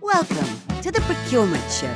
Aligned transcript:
Welcome 0.00 0.46
to 0.82 0.90
the 0.90 1.00
Procurement 1.02 1.70
Show. 1.70 1.94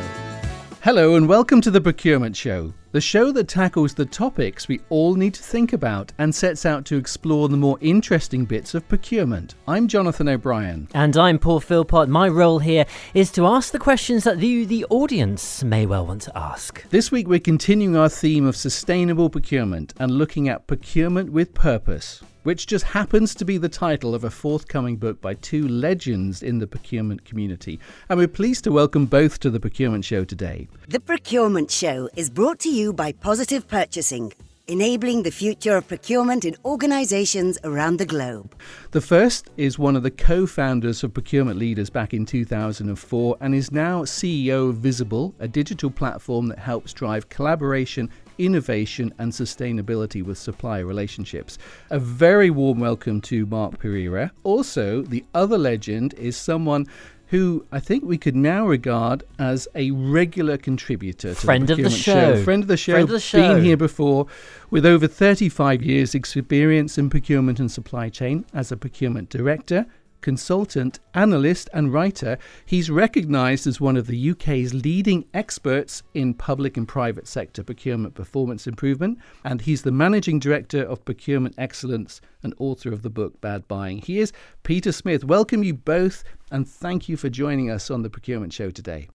Hello, 0.82 1.16
and 1.16 1.28
welcome 1.28 1.60
to 1.60 1.70
the 1.70 1.80
Procurement 1.80 2.36
Show, 2.36 2.72
the 2.98 3.02
show 3.02 3.30
that 3.30 3.46
tackles 3.46 3.94
the 3.94 4.04
topics 4.04 4.66
we 4.66 4.80
all 4.88 5.14
need 5.14 5.32
to 5.32 5.40
think 5.40 5.72
about 5.72 6.12
and 6.18 6.34
sets 6.34 6.66
out 6.66 6.84
to 6.84 6.96
explore 6.96 7.48
the 7.48 7.56
more 7.56 7.78
interesting 7.80 8.44
bits 8.44 8.74
of 8.74 8.88
procurement. 8.88 9.54
I'm 9.68 9.86
Jonathan 9.86 10.28
O'Brien. 10.28 10.88
And 10.94 11.16
I'm 11.16 11.38
Paul 11.38 11.60
Philpott. 11.60 12.08
My 12.08 12.28
role 12.28 12.58
here 12.58 12.86
is 13.14 13.30
to 13.30 13.46
ask 13.46 13.70
the 13.70 13.78
questions 13.78 14.24
that 14.24 14.40
you, 14.40 14.66
the 14.66 14.84
audience, 14.86 15.62
may 15.62 15.86
well 15.86 16.08
want 16.08 16.22
to 16.22 16.36
ask. 16.36 16.90
This 16.90 17.12
week, 17.12 17.28
we're 17.28 17.38
continuing 17.38 17.94
our 17.94 18.08
theme 18.08 18.44
of 18.44 18.56
sustainable 18.56 19.30
procurement 19.30 19.94
and 20.00 20.10
looking 20.10 20.48
at 20.48 20.66
procurement 20.66 21.30
with 21.30 21.54
purpose 21.54 22.20
which 22.48 22.66
just 22.66 22.84
happens 22.86 23.34
to 23.34 23.44
be 23.44 23.58
the 23.58 23.68
title 23.68 24.14
of 24.14 24.24
a 24.24 24.30
forthcoming 24.30 24.96
book 24.96 25.20
by 25.20 25.34
two 25.34 25.68
legends 25.68 26.42
in 26.42 26.58
the 26.58 26.66
procurement 26.66 27.22
community. 27.22 27.78
And 28.08 28.18
we're 28.18 28.26
pleased 28.26 28.64
to 28.64 28.72
welcome 28.72 29.04
both 29.04 29.38
to 29.40 29.50
the 29.50 29.60
Procurement 29.60 30.06
Show 30.06 30.24
today. 30.24 30.66
The 30.88 30.98
Procurement 30.98 31.70
Show 31.70 32.08
is 32.16 32.30
brought 32.30 32.58
to 32.60 32.70
you 32.70 32.87
by 32.92 33.12
Positive 33.12 33.66
Purchasing 33.66 34.32
enabling 34.68 35.22
the 35.22 35.30
future 35.30 35.76
of 35.76 35.88
procurement 35.88 36.44
in 36.44 36.54
organizations 36.64 37.58
around 37.64 37.96
the 37.96 38.06
globe. 38.06 38.54
The 38.90 39.00
first 39.00 39.48
is 39.56 39.78
one 39.78 39.96
of 39.96 40.02
the 40.02 40.10
co 40.10 40.46
founders 40.46 41.02
of 41.02 41.14
Procurement 41.14 41.58
Leaders 41.58 41.90
back 41.90 42.12
in 42.12 42.26
2004 42.26 43.36
and 43.40 43.54
is 43.54 43.72
now 43.72 44.02
CEO 44.02 44.68
of 44.68 44.76
Vizibl, 44.76 45.32
a 45.40 45.48
digital 45.48 45.90
platform 45.90 46.48
that 46.48 46.58
helps 46.58 46.92
drive 46.92 47.30
collaboration 47.30 48.10
innovation 48.38 49.12
and 49.18 49.32
sustainability 49.32 50.22
with 50.22 50.38
supplier 50.38 50.86
relationships. 50.86 51.58
A 51.90 51.98
very 51.98 52.50
warm 52.50 52.78
welcome 52.78 53.20
to 53.22 53.46
Mark 53.46 53.80
Perera. 53.82 54.30
Also, 54.44 55.02
the 55.02 55.24
other 55.34 55.58
legend 55.58 56.14
is 56.14 56.36
someone 56.36 56.86
who 57.28 57.66
I 57.70 57.78
think 57.78 58.04
we 58.04 58.16
could 58.16 58.36
now 58.36 58.66
regard 58.66 59.22
as 59.38 59.68
a 59.74 59.90
regular 59.90 60.56
contributor 60.56 61.34
to 61.34 61.40
friend 61.40 61.66
the 61.66 61.74
of 61.74 61.78
the 61.82 61.90
show. 61.90 62.36
show. 62.36 62.44
Friend 62.44 62.62
of 62.62 62.68
the 62.68 62.76
show. 62.76 62.92
Friend 62.92 63.04
of 63.04 63.10
the 63.10 63.20
show. 63.20 63.54
Been 63.54 63.64
here 63.64 63.76
before 63.76 64.26
with 64.70 64.86
over 64.86 65.06
35 65.06 65.82
years 65.82 66.14
experience 66.14 66.96
in 66.96 67.10
procurement 67.10 67.60
and 67.60 67.70
supply 67.70 68.08
chain 68.08 68.46
as 68.54 68.72
a 68.72 68.76
procurement 68.76 69.28
director, 69.28 69.86
consultant, 70.20 70.98
analyst, 71.14 71.68
and 71.72 71.92
writer, 71.92 72.38
he's 72.66 72.90
recognised 72.90 73.66
as 73.66 73.80
one 73.80 73.96
of 73.96 74.06
the 74.06 74.30
UK's 74.30 74.74
leading 74.74 75.24
experts 75.34 76.02
in 76.14 76.34
public 76.34 76.76
and 76.76 76.86
private 76.86 77.26
sector 77.26 77.62
procurement 77.62 78.14
performance 78.14 78.66
improvement, 78.66 79.18
and 79.44 79.60
he's 79.60 79.82
the 79.82 79.92
managing 79.92 80.38
director 80.38 80.82
of 80.82 81.04
Procurement 81.04 81.54
Excellence 81.58 82.20
and 82.42 82.54
author 82.58 82.92
of 82.92 83.02
the 83.02 83.10
book 83.10 83.40
Bad 83.40 83.66
Buying. 83.68 83.98
He 83.98 84.18
is 84.18 84.32
Peter 84.62 84.92
Smith. 84.92 85.24
Welcome 85.24 85.62
you 85.62 85.74
both, 85.74 86.24
and 86.50 86.68
thank 86.68 87.08
you 87.08 87.16
for 87.16 87.28
joining 87.28 87.70
us 87.70 87.90
on 87.90 88.02
the 88.02 88.10
Procurement 88.10 88.52
Show 88.52 88.70
today. 88.70 89.08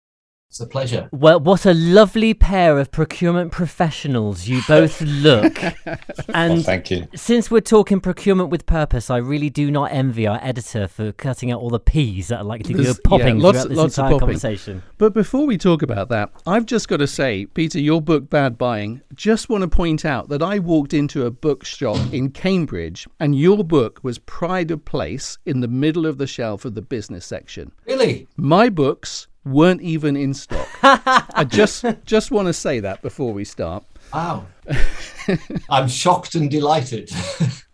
It's 0.54 0.59
a 0.59 0.68
pleasure. 0.68 1.09
Well, 1.12 1.40
what 1.40 1.66
a 1.66 1.73
lovely 1.73 2.36
pair 2.36 2.78
of 2.78 2.92
procurement 2.92 3.52
professionals 3.52 4.48
you 4.48 4.62
both 4.68 5.02
look. 5.02 5.59
and 6.28 6.54
well, 6.54 6.62
thank 6.62 6.92
you. 6.92 7.08
Since 7.16 7.50
we're 7.50 7.59
talking 7.59 8.00
procurement 8.00 8.52
with 8.52 8.68
purpose, 8.68 9.09
I 9.09 9.18
really 9.18 9.50
do 9.50 9.72
not 9.72 9.92
envy 9.92 10.28
our 10.28 10.38
editor 10.44 10.88
for 10.88 11.12
cutting 11.12 11.52
out 11.52 11.59
all 11.59 11.72
the 11.72 11.80
P's 11.80 12.28
that 12.28 12.42
are 12.42 12.44
likely 12.44 12.76
to 12.76 12.84
go 12.84 12.94
popping 13.04 13.38
yeah, 13.38 13.44
lots, 13.44 13.58
throughout 13.58 13.70
this 13.70 13.78
lots 13.80 13.98
entire 13.98 14.20
conversation. 14.20 14.84
But 15.00 15.16
before 15.16 15.48
we 15.48 15.58
talk 15.58 15.81
about 15.81 16.09
that, 16.09 16.30
I've 16.46 16.68
just 16.68 16.88
got 16.88 16.98
to 16.98 17.08
say, 17.08 17.48
Peter, 17.48 17.80
your 17.80 18.00
book 18.00 18.30
Bad 18.30 18.56
Buying, 18.56 19.02
just 19.16 19.50
want 19.50 19.64
to 19.64 19.68
point 19.68 20.06
out 20.06 20.30
that 20.30 20.44
I 20.44 20.59
walked 20.59 20.94
into 20.94 21.26
a 21.26 21.31
bookshop 21.31 22.14
in 22.14 22.30
Cambridge 22.30 23.08
and 23.20 23.36
your 23.36 23.64
book 23.64 24.02
was 24.04 24.20
pride 24.20 24.70
of 24.70 24.86
place 24.86 25.40
in 25.48 25.62
the 25.62 25.68
middle 25.68 26.06
of 26.06 26.20
the 26.20 26.28
shelf 26.28 26.64
of 26.64 26.76
the 26.76 26.84
business 26.84 27.26
section. 27.26 27.72
Really? 27.88 28.28
My 28.38 28.70
books 28.70 29.26
weren't 29.45 29.81
even 29.81 30.16
in 30.16 30.33
stock. 30.33 30.67
I 30.83 31.45
just 31.47 31.86
just 32.05 32.31
want 32.31 32.47
to 32.47 32.53
say 32.53 32.80
that 32.80 33.02
before 33.02 33.33
we 33.33 33.44
start. 33.44 33.83
Wow. 34.13 34.45
Oh. 34.45 34.50
I'm 35.69 35.88
shocked 35.88 36.35
and 36.35 36.50
delighted. 36.50 37.09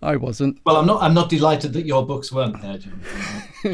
I 0.01 0.15
wasn't. 0.15 0.59
Well, 0.65 0.77
I'm 0.77 0.87
not. 0.87 1.01
I'm 1.01 1.13
not 1.13 1.29
delighted 1.29 1.73
that 1.73 1.85
your 1.85 2.05
books 2.05 2.31
weren't 2.31 2.61
there. 2.61 2.79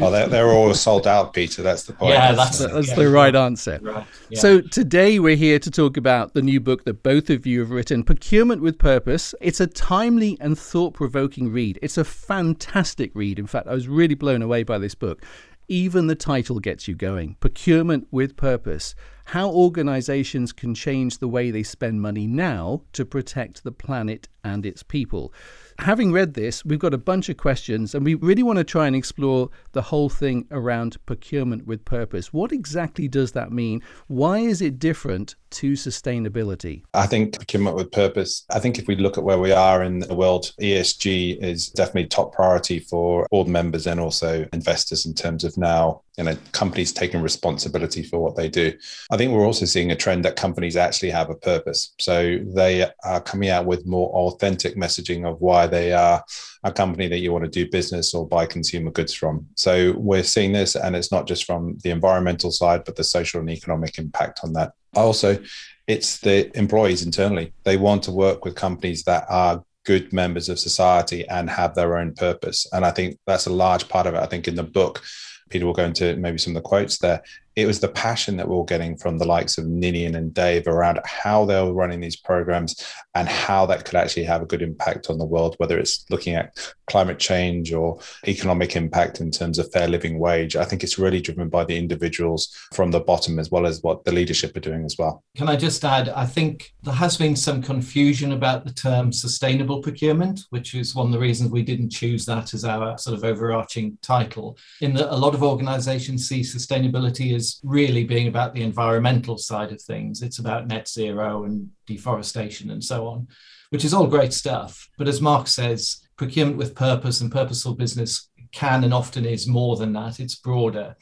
oh, 0.02 0.10
they're, 0.10 0.26
they're 0.26 0.48
all 0.48 0.74
sold 0.74 1.06
out, 1.06 1.32
Peter. 1.32 1.62
That's 1.62 1.84
the 1.84 1.92
point. 1.92 2.14
Yeah, 2.14 2.32
that's, 2.32 2.58
that's, 2.58 2.72
that's 2.72 2.88
yeah, 2.88 2.94
the 2.96 3.08
right 3.08 3.34
answer. 3.34 3.78
Right. 3.80 4.04
Yeah. 4.28 4.40
So 4.40 4.60
today 4.60 5.18
we're 5.18 5.36
here 5.36 5.58
to 5.58 5.70
talk 5.70 5.96
about 5.96 6.34
the 6.34 6.42
new 6.42 6.60
book 6.60 6.84
that 6.84 7.02
both 7.02 7.30
of 7.30 7.46
you 7.46 7.60
have 7.60 7.70
written, 7.70 8.02
Procurement 8.02 8.60
with 8.60 8.78
Purpose. 8.78 9.34
It's 9.40 9.60
a 9.60 9.66
timely 9.66 10.36
and 10.40 10.58
thought-provoking 10.58 11.52
read. 11.52 11.78
It's 11.80 11.96
a 11.96 12.04
fantastic 12.04 13.12
read. 13.14 13.38
In 13.38 13.46
fact, 13.46 13.68
I 13.68 13.74
was 13.74 13.88
really 13.88 14.14
blown 14.14 14.42
away 14.42 14.62
by 14.62 14.78
this 14.78 14.94
book. 14.94 15.24
Even 15.68 16.06
the 16.06 16.14
title 16.14 16.60
gets 16.60 16.86
you 16.86 16.94
going. 16.94 17.36
Procurement 17.40 18.06
with 18.10 18.36
purpose. 18.36 18.94
How 19.26 19.50
organizations 19.50 20.52
can 20.52 20.72
change 20.72 21.18
the 21.18 21.26
way 21.26 21.50
they 21.50 21.64
spend 21.64 22.00
money 22.00 22.28
now 22.28 22.82
to 22.92 23.04
protect 23.04 23.64
the 23.64 23.72
planet 23.72 24.28
and 24.44 24.64
its 24.64 24.84
people 24.84 25.32
having 25.78 26.12
read 26.12 26.34
this, 26.34 26.64
we've 26.64 26.78
got 26.78 26.94
a 26.94 26.98
bunch 26.98 27.28
of 27.28 27.36
questions, 27.36 27.94
and 27.94 28.04
we 28.04 28.14
really 28.14 28.42
want 28.42 28.58
to 28.58 28.64
try 28.64 28.86
and 28.86 28.96
explore 28.96 29.50
the 29.72 29.82
whole 29.82 30.08
thing 30.08 30.46
around 30.50 30.96
procurement 31.06 31.66
with 31.66 31.84
purpose. 31.84 32.32
What 32.32 32.52
exactly 32.52 33.08
does 33.08 33.32
that 33.32 33.52
mean? 33.52 33.82
Why 34.06 34.38
is 34.38 34.62
it 34.62 34.78
different 34.78 35.34
to 35.50 35.72
sustainability? 35.72 36.82
I 36.94 37.06
think 37.06 37.36
procurement 37.36 37.76
with 37.76 37.92
purpose, 37.92 38.44
I 38.50 38.58
think 38.58 38.78
if 38.78 38.86
we 38.86 38.96
look 38.96 39.18
at 39.18 39.24
where 39.24 39.38
we 39.38 39.52
are 39.52 39.82
in 39.82 40.00
the 40.00 40.14
world, 40.14 40.52
ESG 40.60 41.42
is 41.42 41.68
definitely 41.68 42.06
top 42.06 42.34
priority 42.34 42.78
for 42.78 43.26
board 43.30 43.48
members 43.48 43.86
and 43.86 44.00
also 44.00 44.46
investors 44.52 45.06
in 45.06 45.14
terms 45.14 45.44
of 45.44 45.56
now 45.56 46.02
you 46.16 46.24
know 46.24 46.36
companies 46.52 46.92
taking 46.92 47.20
responsibility 47.20 48.02
for 48.02 48.18
what 48.18 48.36
they 48.36 48.48
do 48.48 48.72
think 49.16 49.32
we're 49.32 49.46
also 49.46 49.64
seeing 49.64 49.90
a 49.90 49.96
trend 49.96 50.24
that 50.24 50.36
companies 50.36 50.76
actually 50.76 51.10
have 51.10 51.30
a 51.30 51.34
purpose 51.34 51.94
so 51.98 52.38
they 52.54 52.88
are 53.04 53.20
coming 53.20 53.50
out 53.50 53.66
with 53.66 53.86
more 53.86 54.10
authentic 54.10 54.76
messaging 54.76 55.28
of 55.28 55.40
why 55.40 55.66
they 55.66 55.92
are 55.92 56.22
a 56.66 56.72
company 56.72 57.08
that 57.08 57.18
you 57.18 57.32
want 57.32 57.44
to 57.44 57.50
do 57.50 57.70
business 57.70 58.12
or 58.12 58.26
buy 58.26 58.44
consumer 58.44 58.90
goods 58.90 59.14
from. 59.14 59.46
So 59.54 59.94
we're 59.96 60.24
seeing 60.24 60.52
this, 60.52 60.74
and 60.74 60.96
it's 60.96 61.12
not 61.12 61.26
just 61.26 61.44
from 61.44 61.78
the 61.82 61.90
environmental 61.90 62.50
side, 62.50 62.84
but 62.84 62.96
the 62.96 63.04
social 63.04 63.40
and 63.40 63.48
economic 63.48 63.98
impact 63.98 64.40
on 64.42 64.52
that. 64.54 64.72
Also, 64.94 65.38
it's 65.86 66.18
the 66.18 66.56
employees 66.58 67.04
internally. 67.04 67.52
They 67.62 67.76
want 67.76 68.02
to 68.04 68.12
work 68.12 68.44
with 68.44 68.56
companies 68.56 69.04
that 69.04 69.26
are 69.28 69.62
good 69.84 70.12
members 70.12 70.48
of 70.48 70.58
society 70.58 71.26
and 71.28 71.48
have 71.48 71.74
their 71.74 71.96
own 71.96 72.12
purpose. 72.14 72.66
And 72.72 72.84
I 72.84 72.90
think 72.90 73.18
that's 73.26 73.46
a 73.46 73.52
large 73.52 73.88
part 73.88 74.08
of 74.08 74.14
it. 74.14 74.20
I 74.20 74.26
think 74.26 74.48
in 74.48 74.56
the 74.56 74.64
book, 74.64 75.02
Peter 75.48 75.64
will 75.64 75.72
go 75.72 75.84
into 75.84 76.16
maybe 76.16 76.38
some 76.38 76.56
of 76.56 76.62
the 76.62 76.68
quotes 76.68 76.98
there 76.98 77.22
it 77.56 77.66
was 77.66 77.80
the 77.80 77.88
passion 77.88 78.36
that 78.36 78.48
we 78.48 78.54
are 78.54 78.64
getting 78.64 78.98
from 78.98 79.16
the 79.16 79.24
likes 79.24 79.56
of 79.56 79.66
Ninian 79.66 80.14
and 80.14 80.32
Dave 80.34 80.68
around 80.68 81.00
how 81.06 81.46
they 81.46 81.60
were 81.62 81.72
running 81.72 82.00
these 82.00 82.16
programs 82.16 82.84
and 83.14 83.26
how 83.26 83.64
that 83.64 83.86
could 83.86 83.94
actually 83.94 84.24
have 84.24 84.42
a 84.42 84.46
good 84.46 84.60
impact 84.60 85.08
on 85.08 85.16
the 85.16 85.24
world, 85.24 85.54
whether 85.56 85.78
it's 85.78 86.04
looking 86.10 86.34
at 86.34 86.54
climate 86.86 87.18
change 87.18 87.72
or 87.72 87.98
economic 88.28 88.76
impact 88.76 89.22
in 89.22 89.30
terms 89.30 89.58
of 89.58 89.72
fair 89.72 89.88
living 89.88 90.18
wage. 90.18 90.54
I 90.54 90.66
think 90.66 90.84
it's 90.84 90.98
really 90.98 91.22
driven 91.22 91.48
by 91.48 91.64
the 91.64 91.78
individuals 91.78 92.54
from 92.74 92.90
the 92.90 93.00
bottom 93.00 93.38
as 93.38 93.50
well 93.50 93.66
as 93.66 93.82
what 93.82 94.04
the 94.04 94.12
leadership 94.12 94.54
are 94.54 94.60
doing 94.60 94.84
as 94.84 94.96
well. 94.98 95.24
Can 95.34 95.48
I 95.48 95.56
just 95.56 95.82
add? 95.82 96.10
I 96.10 96.26
think 96.26 96.74
there 96.82 96.92
has 96.92 97.16
been 97.16 97.34
some 97.34 97.62
confusion 97.62 98.32
about 98.32 98.66
the 98.66 98.72
term 98.72 99.12
sustainable 99.12 99.80
procurement, 99.80 100.40
which 100.50 100.74
is 100.74 100.94
one 100.94 101.06
of 101.06 101.12
the 101.12 101.18
reasons 101.18 101.50
we 101.50 101.62
didn't 101.62 101.90
choose 101.90 102.26
that 102.26 102.52
as 102.52 102.66
our 102.66 102.98
sort 102.98 103.16
of 103.16 103.24
overarching 103.24 103.96
title. 104.02 104.58
In 104.82 104.92
that 104.94 105.12
a 105.12 105.16
lot 105.16 105.34
of 105.34 105.42
organizations 105.42 106.28
see 106.28 106.42
sustainability 106.42 107.34
as 107.34 107.45
really 107.62 108.04
being 108.04 108.28
about 108.28 108.54
the 108.54 108.62
environmental 108.62 109.38
side 109.38 109.72
of 109.72 109.80
things. 109.80 110.22
It's 110.22 110.38
about 110.38 110.66
net 110.66 110.88
zero 110.88 111.44
and 111.44 111.68
deforestation 111.86 112.70
and 112.70 112.82
so 112.82 113.06
on, 113.06 113.28
which 113.70 113.84
is 113.84 113.94
all 113.94 114.06
great 114.06 114.32
stuff. 114.32 114.88
But 114.98 115.08
as 115.08 115.20
Mark 115.20 115.48
says, 115.48 116.06
procurement 116.16 116.56
with 116.56 116.74
purpose 116.74 117.20
and 117.20 117.30
purposeful 117.30 117.74
business 117.74 118.28
can 118.52 118.84
and 118.84 118.94
often 118.94 119.24
is 119.24 119.46
more 119.46 119.76
than 119.76 119.92
that, 119.94 120.20
it's 120.20 120.36
broader. 120.36 120.96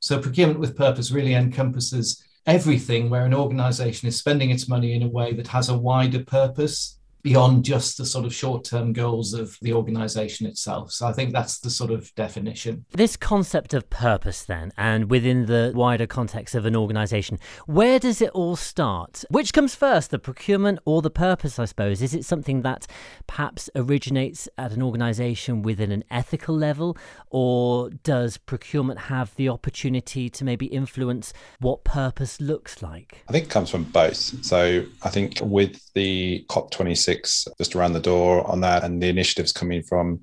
So, 0.00 0.18
procurement 0.18 0.60
with 0.60 0.76
purpose 0.76 1.10
really 1.10 1.34
encompasses 1.34 2.22
everything 2.46 3.08
where 3.08 3.24
an 3.24 3.34
organization 3.34 4.08
is 4.08 4.18
spending 4.18 4.50
its 4.50 4.68
money 4.68 4.94
in 4.94 5.02
a 5.02 5.08
way 5.08 5.32
that 5.32 5.48
has 5.48 5.68
a 5.68 5.78
wider 5.78 6.22
purpose 6.24 6.98
beyond 7.24 7.64
just 7.64 7.96
the 7.96 8.04
sort 8.04 8.26
of 8.26 8.34
short 8.34 8.64
term 8.64 8.92
goals 8.92 9.32
of 9.32 9.56
the 9.62 9.72
organization 9.72 10.46
itself. 10.46 10.92
So 10.92 11.06
I 11.06 11.12
think 11.12 11.32
that's 11.32 11.58
the 11.58 11.70
sort 11.70 11.90
of 11.90 12.14
definition. 12.14 12.84
This 12.92 13.16
concept 13.16 13.72
of 13.72 13.88
purpose, 13.88 14.44
then, 14.44 14.72
and 14.76 15.10
within 15.10 15.46
the 15.46 15.72
wider 15.74 16.06
context 16.06 16.54
of 16.54 16.66
an 16.66 16.76
organization, 16.76 17.38
where 17.66 17.98
does 17.98 18.20
it 18.20 18.30
all 18.30 18.56
start? 18.56 19.24
Which 19.30 19.54
comes 19.54 19.74
first, 19.74 20.10
the 20.10 20.18
procurement 20.18 20.78
or 20.84 21.00
the 21.00 21.10
purpose, 21.10 21.58
I 21.58 21.64
suppose? 21.64 22.02
Is 22.02 22.14
it 22.14 22.26
something 22.26 22.60
that 22.60 22.86
perhaps 23.26 23.70
originates 23.74 24.46
at 24.58 24.72
an 24.72 24.82
organization 24.82 25.62
within 25.62 25.90
an 25.90 26.04
ethical 26.10 26.54
level, 26.54 26.96
or 27.30 27.88
does 27.88 28.36
procurement 28.36 29.00
have 29.00 29.34
the 29.36 29.48
opportunity 29.48 30.28
to 30.28 30.44
maybe 30.44 30.66
influence 30.66 31.32
what 31.58 31.84
purpose 31.84 32.38
looks 32.38 32.82
like? 32.82 33.24
I 33.30 33.32
think 33.32 33.46
it 33.46 33.50
comes 33.50 33.70
from 33.70 33.84
both. 33.84 34.44
So 34.44 34.84
I 35.02 35.08
think 35.08 35.38
with 35.40 35.80
the 35.94 36.44
COP26 36.50 37.13
politics 37.14 37.48
just 37.58 37.74
around 37.74 37.92
the 37.92 38.00
door 38.00 38.46
on 38.50 38.60
that 38.60 38.84
and 38.84 39.02
the 39.02 39.08
initiatives 39.08 39.52
coming 39.52 39.82
from 39.82 40.20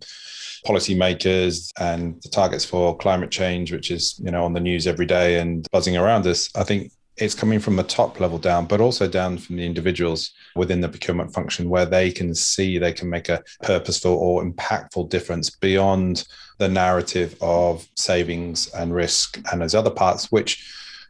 policymakers 0.66 1.72
and 1.80 2.22
the 2.22 2.30
targets 2.30 2.66
for 2.66 2.96
climate 2.98 3.32
change, 3.32 3.72
which 3.72 3.90
is, 3.92 4.20
you 4.24 4.32
know, 4.32 4.46
on 4.46 4.54
the 4.54 4.60
news 4.60 4.88
every 4.88 5.06
day 5.06 5.40
and 5.40 5.68
buzzing 5.72 5.98
around 5.98 6.28
us, 6.28 6.50
I 6.56 6.64
think 6.64 6.92
it's 7.18 7.36
coming 7.36 7.60
from 7.60 7.76
the 7.76 7.84
top 7.84 8.20
level 8.20 8.38
down, 8.38 8.66
but 8.66 8.80
also 8.80 9.08
down 9.08 9.38
from 9.38 9.58
the 9.58 9.66
individuals 9.66 10.32
within 10.56 10.82
the 10.82 10.90
procurement 10.90 11.34
function 11.34 11.70
where 11.70 11.86
they 11.86 12.12
can 12.12 12.34
see 12.34 12.78
they 12.78 12.94
can 12.94 13.10
make 13.10 13.30
a 13.30 13.44
purposeful 13.64 14.14
or 14.14 14.44
impactful 14.44 15.10
difference 15.10 15.50
beyond 15.50 16.28
the 16.58 16.70
narrative 16.70 17.36
of 17.42 17.88
savings 17.96 18.70
and 18.74 18.94
risk 18.94 19.40
and 19.52 19.62
those 19.62 19.76
other 19.76 19.92
parts, 19.92 20.32
which 20.32 20.64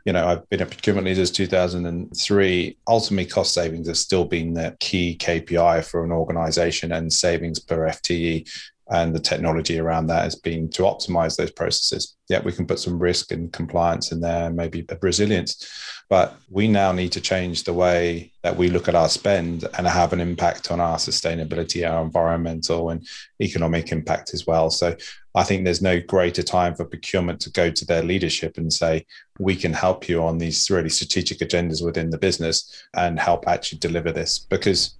you 0.05 0.13
know, 0.13 0.27
I've 0.27 0.49
been 0.49 0.61
a 0.61 0.65
procurement 0.65 1.05
leader 1.05 1.25
since 1.25 1.31
2003. 1.31 2.77
Ultimately, 2.87 3.25
cost 3.29 3.53
savings 3.53 3.87
have 3.87 3.97
still 3.97 4.25
been 4.25 4.53
the 4.53 4.75
key 4.79 5.17
KPI 5.19 5.83
for 5.85 6.03
an 6.03 6.11
organization, 6.11 6.91
and 6.91 7.11
savings 7.11 7.59
per 7.59 7.87
FTE 7.87 8.49
and 8.91 9.15
the 9.15 9.19
technology 9.19 9.79
around 9.79 10.07
that 10.07 10.23
has 10.23 10.35
been 10.35 10.69
to 10.69 10.83
optimize 10.83 11.37
those 11.37 11.51
processes. 11.51 12.17
Yeah, 12.27 12.41
we 12.43 12.51
can 12.51 12.67
put 12.67 12.79
some 12.79 12.99
risk 12.99 13.31
and 13.31 13.51
compliance 13.51 14.11
in 14.11 14.19
there, 14.19 14.49
maybe 14.51 14.85
a 14.89 14.97
resilience, 15.01 15.65
but 16.09 16.37
we 16.49 16.67
now 16.67 16.91
need 16.91 17.13
to 17.13 17.21
change 17.21 17.63
the 17.63 17.73
way 17.73 18.33
that 18.43 18.57
we 18.57 18.67
look 18.67 18.89
at 18.89 18.95
our 18.95 19.07
spend 19.07 19.65
and 19.77 19.87
have 19.87 20.11
an 20.11 20.19
impact 20.19 20.71
on 20.71 20.81
our 20.81 20.97
sustainability, 20.97 21.89
our 21.89 22.03
environmental 22.03 22.89
and 22.89 23.07
economic 23.41 23.93
impact 23.93 24.33
as 24.33 24.45
well. 24.45 24.69
So 24.69 24.95
I 25.35 25.43
think 25.43 25.63
there's 25.63 25.81
no 25.81 26.01
greater 26.01 26.43
time 26.43 26.75
for 26.75 26.83
procurement 26.83 27.39
to 27.41 27.51
go 27.51 27.71
to 27.71 27.85
their 27.85 28.03
leadership 28.03 28.57
and 28.57 28.73
say, 28.73 29.05
we 29.39 29.55
can 29.55 29.71
help 29.71 30.09
you 30.09 30.21
on 30.21 30.37
these 30.37 30.69
really 30.69 30.89
strategic 30.89 31.39
agendas 31.39 31.83
within 31.83 32.09
the 32.09 32.17
business 32.17 32.83
and 32.93 33.17
help 33.17 33.47
actually 33.47 33.79
deliver 33.79 34.11
this. 34.11 34.39
Because 34.39 34.97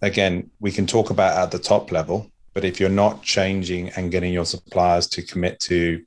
again, 0.00 0.50
we 0.58 0.72
can 0.72 0.86
talk 0.86 1.10
about 1.10 1.36
at 1.36 1.50
the 1.50 1.58
top 1.58 1.92
level, 1.92 2.30
but 2.56 2.64
if 2.64 2.80
you're 2.80 2.88
not 2.88 3.22
changing 3.22 3.90
and 3.90 4.10
getting 4.10 4.32
your 4.32 4.46
suppliers 4.46 5.06
to 5.06 5.20
commit 5.20 5.60
to 5.60 5.98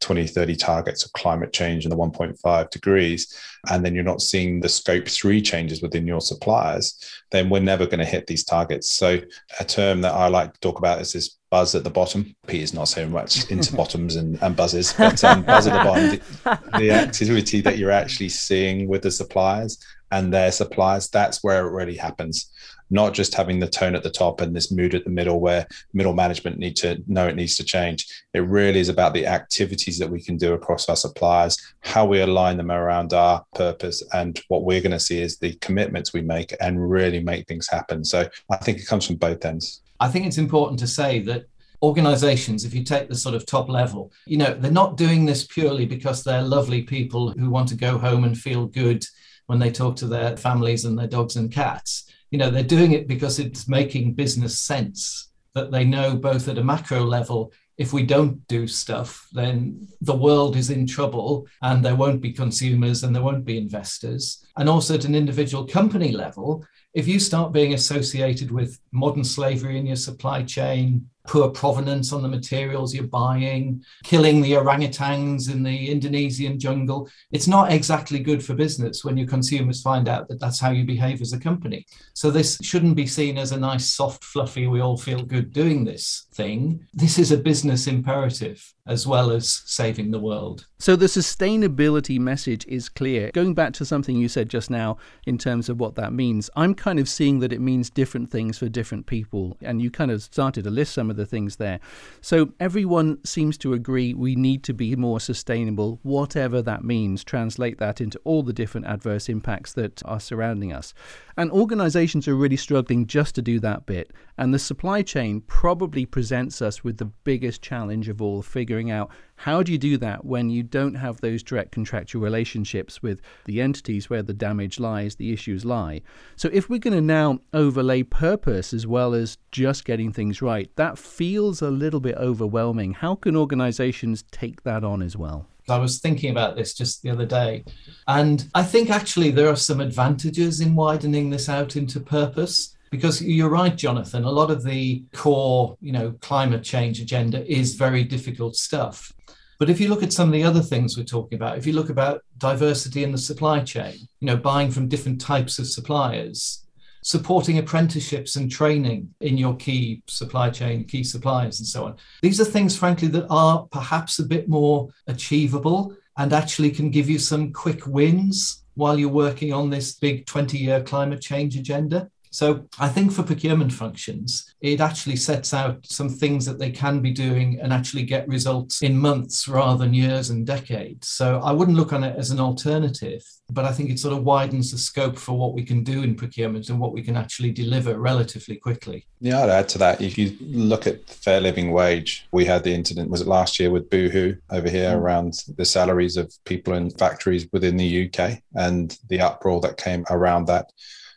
2030 0.00 0.56
targets 0.56 1.04
of 1.04 1.12
climate 1.12 1.52
change 1.52 1.84
and 1.84 1.92
the 1.92 1.96
1.5 1.96 2.70
degrees, 2.70 3.38
and 3.70 3.84
then 3.84 3.94
you're 3.94 4.02
not 4.02 4.20
seeing 4.20 4.58
the 4.58 4.68
scope 4.68 5.06
three 5.06 5.40
changes 5.40 5.80
within 5.80 6.04
your 6.04 6.20
suppliers, 6.20 6.98
then 7.30 7.48
we're 7.48 7.60
never 7.60 7.86
going 7.86 8.00
to 8.00 8.04
hit 8.04 8.26
these 8.26 8.42
targets. 8.42 8.90
So, 8.90 9.20
a 9.60 9.64
term 9.64 10.00
that 10.00 10.12
I 10.12 10.26
like 10.26 10.52
to 10.54 10.58
talk 10.58 10.80
about 10.80 11.00
is 11.00 11.12
this 11.12 11.38
buzz 11.52 11.76
at 11.76 11.84
the 11.84 11.90
bottom. 11.90 12.34
Peter's 12.48 12.74
not 12.74 12.88
so 12.88 13.08
much 13.08 13.48
into 13.48 13.76
bottoms 13.76 14.16
and, 14.16 14.42
and 14.42 14.56
buzzes, 14.56 14.92
but 14.94 15.22
um, 15.22 15.44
buzz 15.44 15.68
at 15.68 15.78
the 15.78 15.88
bottom, 15.88 16.10
the, 16.10 16.78
the 16.78 16.90
activity 16.90 17.60
that 17.60 17.78
you're 17.78 17.92
actually 17.92 18.30
seeing 18.30 18.88
with 18.88 19.02
the 19.02 19.10
suppliers 19.12 19.78
and 20.10 20.34
their 20.34 20.50
suppliers, 20.50 21.08
that's 21.08 21.44
where 21.44 21.64
it 21.64 21.70
really 21.70 21.96
happens 21.96 22.50
not 22.92 23.14
just 23.14 23.34
having 23.34 23.58
the 23.58 23.66
tone 23.66 23.94
at 23.94 24.02
the 24.02 24.10
top 24.10 24.42
and 24.42 24.54
this 24.54 24.70
mood 24.70 24.94
at 24.94 25.04
the 25.04 25.10
middle 25.10 25.40
where 25.40 25.66
middle 25.94 26.12
management 26.12 26.58
need 26.58 26.76
to 26.76 27.02
know 27.06 27.26
it 27.26 27.34
needs 27.34 27.56
to 27.56 27.64
change. 27.64 28.06
It 28.34 28.40
really 28.40 28.80
is 28.80 28.90
about 28.90 29.14
the 29.14 29.26
activities 29.26 29.98
that 29.98 30.10
we 30.10 30.20
can 30.22 30.36
do 30.36 30.52
across 30.52 30.88
our 30.90 30.96
suppliers, 30.96 31.56
how 31.80 32.04
we 32.04 32.20
align 32.20 32.58
them 32.58 32.70
around 32.70 33.14
our 33.14 33.44
purpose, 33.54 34.02
and 34.12 34.38
what 34.48 34.64
we're 34.64 34.82
going 34.82 34.92
to 34.92 35.00
see 35.00 35.22
is 35.22 35.38
the 35.38 35.54
commitments 35.54 36.12
we 36.12 36.20
make 36.20 36.54
and 36.60 36.90
really 36.90 37.20
make 37.20 37.48
things 37.48 37.66
happen. 37.66 38.04
So 38.04 38.28
I 38.50 38.56
think 38.58 38.78
it 38.78 38.86
comes 38.86 39.06
from 39.06 39.16
both 39.16 39.42
ends. 39.44 39.80
I 39.98 40.08
think 40.08 40.26
it's 40.26 40.38
important 40.38 40.78
to 40.80 40.86
say 40.86 41.20
that 41.20 41.46
organizations, 41.82 42.66
if 42.66 42.74
you 42.74 42.84
take 42.84 43.08
the 43.08 43.16
sort 43.16 43.34
of 43.34 43.46
top 43.46 43.70
level, 43.70 44.12
you 44.26 44.36
know, 44.36 44.52
they're 44.52 44.70
not 44.70 44.98
doing 44.98 45.24
this 45.24 45.46
purely 45.46 45.86
because 45.86 46.22
they're 46.22 46.42
lovely 46.42 46.82
people 46.82 47.30
who 47.30 47.48
want 47.48 47.68
to 47.68 47.74
go 47.74 47.96
home 47.96 48.24
and 48.24 48.36
feel 48.36 48.66
good 48.66 49.02
when 49.46 49.58
they 49.58 49.70
talk 49.70 49.96
to 49.96 50.06
their 50.06 50.36
families 50.36 50.84
and 50.84 50.98
their 50.98 51.06
dogs 51.06 51.36
and 51.36 51.50
cats 51.50 52.04
you 52.32 52.38
know 52.38 52.50
they're 52.50 52.64
doing 52.64 52.92
it 52.92 53.06
because 53.06 53.38
it's 53.38 53.68
making 53.68 54.14
business 54.14 54.58
sense 54.58 55.30
that 55.54 55.70
they 55.70 55.84
know 55.84 56.16
both 56.16 56.48
at 56.48 56.58
a 56.58 56.64
macro 56.64 57.04
level 57.04 57.52
if 57.78 57.92
we 57.92 58.02
don't 58.02 58.46
do 58.48 58.66
stuff 58.66 59.28
then 59.32 59.86
the 60.00 60.16
world 60.16 60.56
is 60.56 60.70
in 60.70 60.86
trouble 60.86 61.46
and 61.62 61.84
there 61.84 61.94
won't 61.94 62.20
be 62.20 62.32
consumers 62.32 63.02
and 63.02 63.14
there 63.14 63.22
won't 63.22 63.44
be 63.44 63.56
investors. 63.56 64.44
And 64.56 64.68
also 64.68 64.94
at 64.94 65.04
an 65.04 65.14
individual 65.14 65.66
company 65.66 66.12
level 66.12 66.64
if 66.94 67.08
you 67.08 67.18
start 67.18 67.52
being 67.52 67.74
associated 67.74 68.50
with 68.50 68.78
modern 68.92 69.24
slavery 69.24 69.78
in 69.78 69.86
your 69.86 69.96
supply 69.96 70.42
chain 70.42 71.08
poor 71.26 71.48
provenance 71.48 72.12
on 72.12 72.22
the 72.22 72.28
materials 72.28 72.94
you're 72.94 73.06
buying, 73.06 73.84
killing 74.02 74.40
the 74.42 74.52
orangutans 74.52 75.52
in 75.52 75.62
the 75.62 75.90
Indonesian 75.90 76.58
jungle. 76.58 77.08
It's 77.30 77.48
not 77.48 77.72
exactly 77.72 78.18
good 78.18 78.44
for 78.44 78.54
business 78.54 79.04
when 79.04 79.16
your 79.16 79.28
consumers 79.28 79.82
find 79.82 80.08
out 80.08 80.28
that 80.28 80.40
that's 80.40 80.60
how 80.60 80.70
you 80.70 80.84
behave 80.84 81.20
as 81.20 81.32
a 81.32 81.38
company. 81.38 81.86
So 82.14 82.30
this 82.30 82.58
shouldn't 82.62 82.96
be 82.96 83.06
seen 83.06 83.38
as 83.38 83.52
a 83.52 83.56
nice, 83.56 83.92
soft, 83.92 84.24
fluffy, 84.24 84.66
we 84.66 84.80
all 84.80 84.96
feel 84.96 85.22
good 85.22 85.52
doing 85.52 85.84
this 85.84 86.26
thing. 86.34 86.86
This 86.92 87.18
is 87.18 87.30
a 87.30 87.36
business 87.36 87.86
imperative 87.86 88.72
as 88.86 89.06
well 89.06 89.30
as 89.30 89.62
saving 89.66 90.10
the 90.10 90.18
world. 90.18 90.66
So 90.80 90.96
the 90.96 91.06
sustainability 91.06 92.18
message 92.18 92.66
is 92.66 92.88
clear. 92.88 93.30
Going 93.32 93.54
back 93.54 93.72
to 93.74 93.84
something 93.84 94.16
you 94.16 94.28
said 94.28 94.48
just 94.48 94.70
now 94.70 94.96
in 95.24 95.38
terms 95.38 95.68
of 95.68 95.78
what 95.78 95.94
that 95.94 96.12
means, 96.12 96.50
I'm 96.56 96.74
kind 96.74 96.98
of 96.98 97.08
seeing 97.08 97.38
that 97.40 97.52
it 97.52 97.60
means 97.60 97.90
different 97.90 98.30
things 98.30 98.58
for 98.58 98.68
different 98.68 99.06
people. 99.06 99.56
And 99.62 99.80
you 99.80 99.90
kind 99.90 100.10
of 100.10 100.22
started 100.22 100.64
to 100.64 100.70
list 100.70 100.94
some 100.94 101.10
of 101.12 101.16
the 101.16 101.26
things 101.26 101.56
there. 101.56 101.78
So 102.20 102.52
everyone 102.58 103.24
seems 103.24 103.56
to 103.58 103.72
agree 103.72 104.12
we 104.12 104.34
need 104.34 104.64
to 104.64 104.74
be 104.74 104.96
more 104.96 105.20
sustainable, 105.20 106.00
whatever 106.02 106.60
that 106.62 106.82
means. 106.82 107.22
Translate 107.22 107.78
that 107.78 108.00
into 108.00 108.20
all 108.24 108.42
the 108.42 108.52
different 108.52 108.86
adverse 108.86 109.28
impacts 109.28 109.72
that 109.74 110.02
are 110.04 110.18
surrounding 110.20 110.72
us. 110.72 110.92
And 111.36 111.50
organizations 111.50 112.26
are 112.26 112.34
really 112.34 112.56
struggling 112.56 113.06
just 113.06 113.34
to 113.36 113.42
do 113.42 113.60
that 113.60 113.86
bit. 113.86 114.12
And 114.36 114.52
the 114.52 114.58
supply 114.58 115.02
chain 115.02 115.42
probably 115.42 116.04
presents 116.04 116.60
us 116.60 116.82
with 116.82 116.98
the 116.98 117.04
biggest 117.04 117.62
challenge 117.62 118.08
of 118.08 118.20
all 118.20 118.42
figuring 118.42 118.90
out 118.90 119.10
how 119.42 119.60
do 119.60 119.72
you 119.72 119.78
do 119.78 119.96
that 119.96 120.24
when 120.24 120.50
you 120.50 120.62
don't 120.62 120.94
have 120.94 121.20
those 121.20 121.42
direct 121.42 121.72
contractual 121.72 122.22
relationships 122.22 123.02
with 123.02 123.20
the 123.44 123.60
entities 123.60 124.08
where 124.08 124.22
the 124.22 124.32
damage 124.32 124.78
lies, 124.78 125.16
the 125.16 125.32
issues 125.32 125.64
lie. 125.64 126.00
So 126.36 126.48
if 126.52 126.70
we're 126.70 126.78
going 126.78 126.94
to 126.94 127.00
now 127.00 127.40
overlay 127.52 128.04
purpose 128.04 128.72
as 128.72 128.86
well 128.86 129.14
as 129.14 129.38
just 129.50 129.84
getting 129.84 130.12
things 130.12 130.42
right, 130.42 130.70
that 130.76 130.96
feels 130.96 131.60
a 131.60 131.72
little 131.72 131.98
bit 131.98 132.14
overwhelming. 132.18 132.92
How 132.92 133.16
can 133.16 133.34
organizations 133.34 134.22
take 134.30 134.62
that 134.62 134.84
on 134.84 135.02
as 135.02 135.16
well? 135.16 135.48
I 135.68 135.78
was 135.78 135.98
thinking 135.98 136.30
about 136.30 136.54
this 136.54 136.72
just 136.72 137.02
the 137.02 137.10
other 137.10 137.26
day. 137.26 137.64
And 138.06 138.48
I 138.54 138.62
think 138.62 138.90
actually 138.90 139.32
there 139.32 139.48
are 139.48 139.56
some 139.56 139.80
advantages 139.80 140.60
in 140.60 140.76
widening 140.76 141.30
this 141.30 141.48
out 141.48 141.74
into 141.74 141.98
purpose. 141.98 142.71
Because 142.92 143.22
you're 143.22 143.48
right, 143.48 143.74
Jonathan, 143.74 144.24
a 144.24 144.30
lot 144.30 144.50
of 144.50 144.62
the 144.62 145.02
core, 145.14 145.78
you 145.80 145.92
know, 145.92 146.12
climate 146.20 146.62
change 146.62 147.00
agenda 147.00 147.50
is 147.50 147.74
very 147.74 148.04
difficult 148.04 148.54
stuff. 148.54 149.10
But 149.58 149.70
if 149.70 149.80
you 149.80 149.88
look 149.88 150.02
at 150.02 150.12
some 150.12 150.28
of 150.28 150.34
the 150.34 150.44
other 150.44 150.60
things 150.60 150.98
we're 150.98 151.04
talking 151.04 151.36
about, 151.36 151.56
if 151.56 151.66
you 151.66 151.72
look 151.72 151.88
about 151.88 152.22
diversity 152.36 153.02
in 153.02 153.10
the 153.10 153.16
supply 153.16 153.60
chain, 153.60 153.94
you 154.20 154.26
know, 154.26 154.36
buying 154.36 154.70
from 154.70 154.88
different 154.88 155.22
types 155.22 155.58
of 155.58 155.68
suppliers, 155.68 156.66
supporting 157.02 157.56
apprenticeships 157.56 158.36
and 158.36 158.50
training 158.50 159.08
in 159.22 159.38
your 159.38 159.56
key 159.56 160.02
supply 160.06 160.50
chain, 160.50 160.84
key 160.84 161.02
suppliers, 161.02 161.60
and 161.60 161.66
so 161.66 161.86
on. 161.86 161.96
These 162.20 162.42
are 162.42 162.44
things, 162.44 162.76
frankly, 162.76 163.08
that 163.08 163.26
are 163.30 163.66
perhaps 163.70 164.18
a 164.18 164.24
bit 164.24 164.50
more 164.50 164.90
achievable 165.06 165.96
and 166.18 166.34
actually 166.34 166.70
can 166.70 166.90
give 166.90 167.08
you 167.08 167.18
some 167.18 167.54
quick 167.54 167.86
wins 167.86 168.64
while 168.74 168.98
you're 168.98 169.08
working 169.08 169.50
on 169.50 169.70
this 169.70 169.94
big 169.94 170.26
20 170.26 170.58
year 170.58 170.82
climate 170.82 171.22
change 171.22 171.56
agenda. 171.56 172.10
So 172.32 172.66
I 172.78 172.88
think 172.88 173.12
for 173.12 173.22
procurement 173.22 173.72
functions, 173.72 174.54
it 174.62 174.80
actually 174.80 175.16
sets 175.16 175.52
out 175.52 175.84
some 175.84 176.08
things 176.08 176.46
that 176.46 176.58
they 176.58 176.70
can 176.70 177.00
be 177.00 177.12
doing 177.12 177.60
and 177.60 177.72
actually 177.72 178.04
get 178.04 178.26
results 178.26 178.80
in 178.80 178.96
months 178.96 179.46
rather 179.46 179.84
than 179.84 179.92
years 179.92 180.30
and 180.30 180.46
decades. 180.46 181.08
So 181.08 181.40
I 181.44 181.52
wouldn't 181.52 181.76
look 181.76 181.92
on 181.92 182.02
it 182.02 182.16
as 182.16 182.30
an 182.30 182.40
alternative, 182.40 183.22
but 183.50 183.66
I 183.66 183.72
think 183.72 183.90
it 183.90 183.98
sort 183.98 184.16
of 184.16 184.24
widens 184.24 184.72
the 184.72 184.78
scope 184.78 185.18
for 185.18 185.36
what 185.36 185.52
we 185.52 185.62
can 185.62 185.84
do 185.84 186.02
in 186.02 186.14
procurement 186.14 186.70
and 186.70 186.80
what 186.80 186.94
we 186.94 187.02
can 187.02 187.18
actually 187.18 187.50
deliver 187.50 187.98
relatively 187.98 188.56
quickly. 188.56 189.06
Yeah, 189.20 189.42
I'd 189.42 189.50
add 189.50 189.68
to 189.70 189.78
that. 189.78 190.00
If 190.00 190.16
you 190.16 190.34
look 190.40 190.86
at 190.86 191.06
fair 191.10 191.40
living 191.40 191.70
wage, 191.70 192.26
we 192.32 192.46
had 192.46 192.64
the 192.64 192.72
incident, 192.72 193.10
was 193.10 193.20
it 193.20 193.26
last 193.26 193.60
year 193.60 193.70
with 193.70 193.90
Boohoo 193.90 194.36
over 194.48 194.70
here 194.70 194.92
mm. 194.92 194.96
around 194.96 195.34
the 195.58 195.66
salaries 195.66 196.16
of 196.16 196.32
people 196.46 196.72
in 196.72 196.88
factories 196.90 197.46
within 197.52 197.76
the 197.76 198.08
UK 198.08 198.42
and 198.54 198.98
the 199.10 199.20
uproar 199.20 199.60
that 199.60 199.76
came 199.76 200.06
around 200.08 200.46
that 200.46 200.72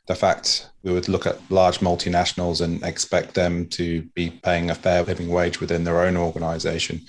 the 0.08 0.16
fact 0.16 0.70
we 0.84 0.92
would 0.92 1.10
look 1.10 1.26
at 1.26 1.40
large 1.50 1.80
multinationals 1.80 2.62
and 2.62 2.84
expect 2.84 3.34
them 3.34 3.68
to 3.70 4.04
be 4.14 4.30
paying 4.30 4.70
a 4.70 4.76
fair 4.76 5.04
living 5.04 5.30
wage 5.30 5.60
within 5.60 5.84
their 5.84 6.02
own 6.02 6.16
organization, 6.16 7.02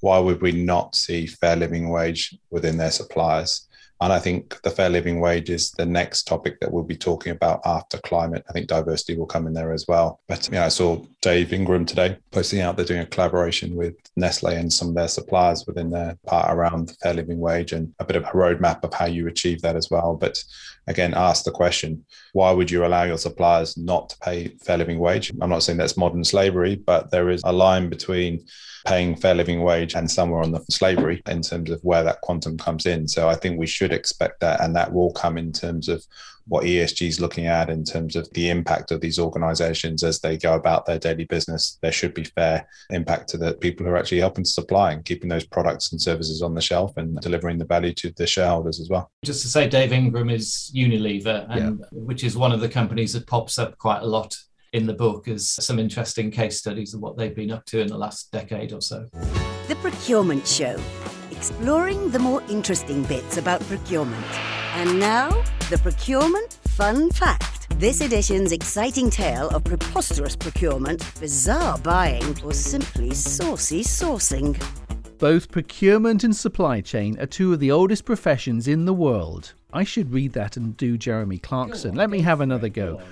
why 0.00 0.18
would 0.18 0.42
we 0.42 0.52
not 0.52 0.96
see 0.96 1.26
fair 1.26 1.56
living 1.56 1.90
wage 1.90 2.36
within 2.50 2.76
their 2.76 2.90
suppliers? 2.90 3.68
And 4.02 4.12
I 4.12 4.18
think 4.18 4.60
the 4.62 4.70
fair 4.70 4.88
living 4.88 5.20
wage 5.20 5.50
is 5.50 5.72
the 5.72 5.84
next 5.84 6.22
topic 6.26 6.58
that 6.60 6.72
we'll 6.72 6.84
be 6.84 6.96
talking 6.96 7.32
about 7.32 7.60
after 7.66 7.98
climate. 7.98 8.44
I 8.48 8.52
think 8.52 8.66
diversity 8.66 9.16
will 9.16 9.26
come 9.26 9.46
in 9.46 9.52
there 9.52 9.72
as 9.72 9.86
well. 9.86 10.20
But 10.26 10.46
you 10.46 10.54
know, 10.54 10.64
I 10.64 10.68
saw 10.68 11.04
Dave 11.22 11.52
Ingram 11.52 11.84
today, 11.84 12.16
posting 12.30 12.62
out 12.62 12.76
they're 12.76 12.84
doing 12.86 13.02
a 13.02 13.06
collaboration 13.06 13.74
with 13.74 13.94
Nestle 14.16 14.52
and 14.52 14.72
some 14.72 14.88
of 14.88 14.94
their 14.94 15.08
suppliers 15.08 15.66
within 15.66 15.90
their 15.90 16.16
part 16.26 16.50
around 16.50 16.88
the 16.88 16.94
fair 16.94 17.12
living 17.12 17.38
wage 17.38 17.72
and 17.72 17.92
a 17.98 18.06
bit 18.06 18.16
of 18.16 18.24
a 18.24 18.28
roadmap 18.28 18.82
of 18.84 18.94
how 18.94 19.04
you 19.04 19.28
achieve 19.28 19.60
that 19.60 19.76
as 19.76 19.90
well. 19.90 20.16
But 20.16 20.42
again, 20.86 21.12
ask 21.12 21.44
the 21.44 21.50
question 21.50 22.06
why 22.32 22.52
would 22.52 22.70
you 22.70 22.86
allow 22.86 23.02
your 23.02 23.18
suppliers 23.18 23.76
not 23.76 24.08
to 24.08 24.18
pay 24.20 24.48
fair 24.64 24.78
living 24.78 24.98
wage? 24.98 25.30
I'm 25.42 25.50
not 25.50 25.62
saying 25.62 25.76
that's 25.76 25.98
modern 25.98 26.24
slavery, 26.24 26.76
but 26.76 27.10
there 27.10 27.28
is 27.28 27.42
a 27.44 27.52
line 27.52 27.90
between 27.90 28.46
paying 28.86 29.14
fair 29.14 29.34
living 29.34 29.62
wage 29.62 29.94
and 29.94 30.10
somewhere 30.10 30.42
on 30.42 30.52
the 30.52 30.64
slavery 30.70 31.20
in 31.28 31.42
terms 31.42 31.70
of 31.70 31.80
where 31.82 32.02
that 32.02 32.22
quantum 32.22 32.56
comes 32.56 32.86
in. 32.86 33.06
So 33.06 33.28
I 33.28 33.34
think 33.34 33.58
we 33.58 33.66
should 33.66 33.92
expect 33.92 34.40
that, 34.40 34.62
and 34.62 34.74
that 34.74 34.90
will 34.90 35.12
come 35.12 35.36
in 35.36 35.52
terms 35.52 35.88
of 35.90 36.02
what 36.48 36.64
ESG 36.64 37.08
is 37.08 37.20
looking 37.20 37.46
at 37.46 37.70
in 37.70 37.84
terms 37.84 38.16
of 38.16 38.28
the 38.32 38.50
impact 38.50 38.90
of 38.90 39.00
these 39.00 39.18
organizations 39.18 40.02
as 40.02 40.20
they 40.20 40.36
go 40.36 40.54
about 40.54 40.86
their 40.86 40.98
daily 40.98 41.24
business. 41.24 41.78
There 41.82 41.92
should 41.92 42.14
be 42.14 42.24
fair 42.24 42.66
impact 42.90 43.28
to 43.30 43.36
the 43.36 43.54
people 43.54 43.86
who 43.86 43.92
are 43.92 43.96
actually 43.96 44.20
helping 44.20 44.44
to 44.44 44.50
supply 44.50 44.92
and 44.92 45.04
keeping 45.04 45.28
those 45.28 45.46
products 45.46 45.92
and 45.92 46.00
services 46.00 46.42
on 46.42 46.54
the 46.54 46.60
shelf 46.60 46.96
and 46.96 47.18
delivering 47.20 47.58
the 47.58 47.64
value 47.64 47.92
to 47.94 48.12
the 48.16 48.26
shareholders 48.26 48.80
as 48.80 48.88
well. 48.88 49.10
Just 49.24 49.42
to 49.42 49.48
say, 49.48 49.68
Dave 49.68 49.92
Ingram 49.92 50.30
is 50.30 50.72
Unilever, 50.74 51.46
and 51.50 51.78
yeah. 51.78 51.86
which 51.92 52.24
is 52.24 52.36
one 52.36 52.52
of 52.52 52.60
the 52.60 52.68
companies 52.68 53.12
that 53.12 53.26
pops 53.26 53.58
up 53.58 53.78
quite 53.78 54.02
a 54.02 54.06
lot 54.06 54.36
in 54.72 54.86
the 54.86 54.94
book 54.94 55.28
as 55.28 55.48
some 55.48 55.78
interesting 55.78 56.30
case 56.30 56.58
studies 56.58 56.94
of 56.94 57.00
what 57.00 57.16
they've 57.16 57.34
been 57.34 57.50
up 57.50 57.64
to 57.66 57.80
in 57.80 57.88
the 57.88 57.98
last 57.98 58.30
decade 58.30 58.72
or 58.72 58.80
so. 58.80 59.08
The 59.68 59.76
Procurement 59.76 60.46
Show, 60.46 60.80
exploring 61.30 62.10
the 62.10 62.18
more 62.18 62.42
interesting 62.48 63.02
bits 63.04 63.36
about 63.36 63.60
procurement. 63.62 64.24
And 64.80 64.98
now, 64.98 65.28
the 65.68 65.76
Procurement 65.76 66.54
Fun 66.68 67.10
Fact. 67.10 67.78
This 67.78 68.00
edition's 68.00 68.50
exciting 68.50 69.10
tale 69.10 69.50
of 69.50 69.62
preposterous 69.62 70.34
procurement, 70.34 71.04
bizarre 71.20 71.76
buying, 71.76 72.42
or 72.42 72.54
simply 72.54 73.12
saucy 73.12 73.84
sourcing. 73.84 74.58
Both 75.18 75.50
procurement 75.50 76.24
and 76.24 76.34
supply 76.34 76.80
chain 76.80 77.20
are 77.20 77.26
two 77.26 77.52
of 77.52 77.60
the 77.60 77.70
oldest 77.70 78.06
professions 78.06 78.66
in 78.66 78.86
the 78.86 78.94
world. 78.94 79.52
I 79.70 79.84
should 79.84 80.14
read 80.14 80.32
that 80.32 80.56
and 80.56 80.74
do 80.78 80.96
Jeremy 80.96 81.36
Clarkson. 81.36 81.94
Let 81.94 82.08
me 82.08 82.22
have 82.22 82.40
another 82.40 82.70
go. 82.70 83.02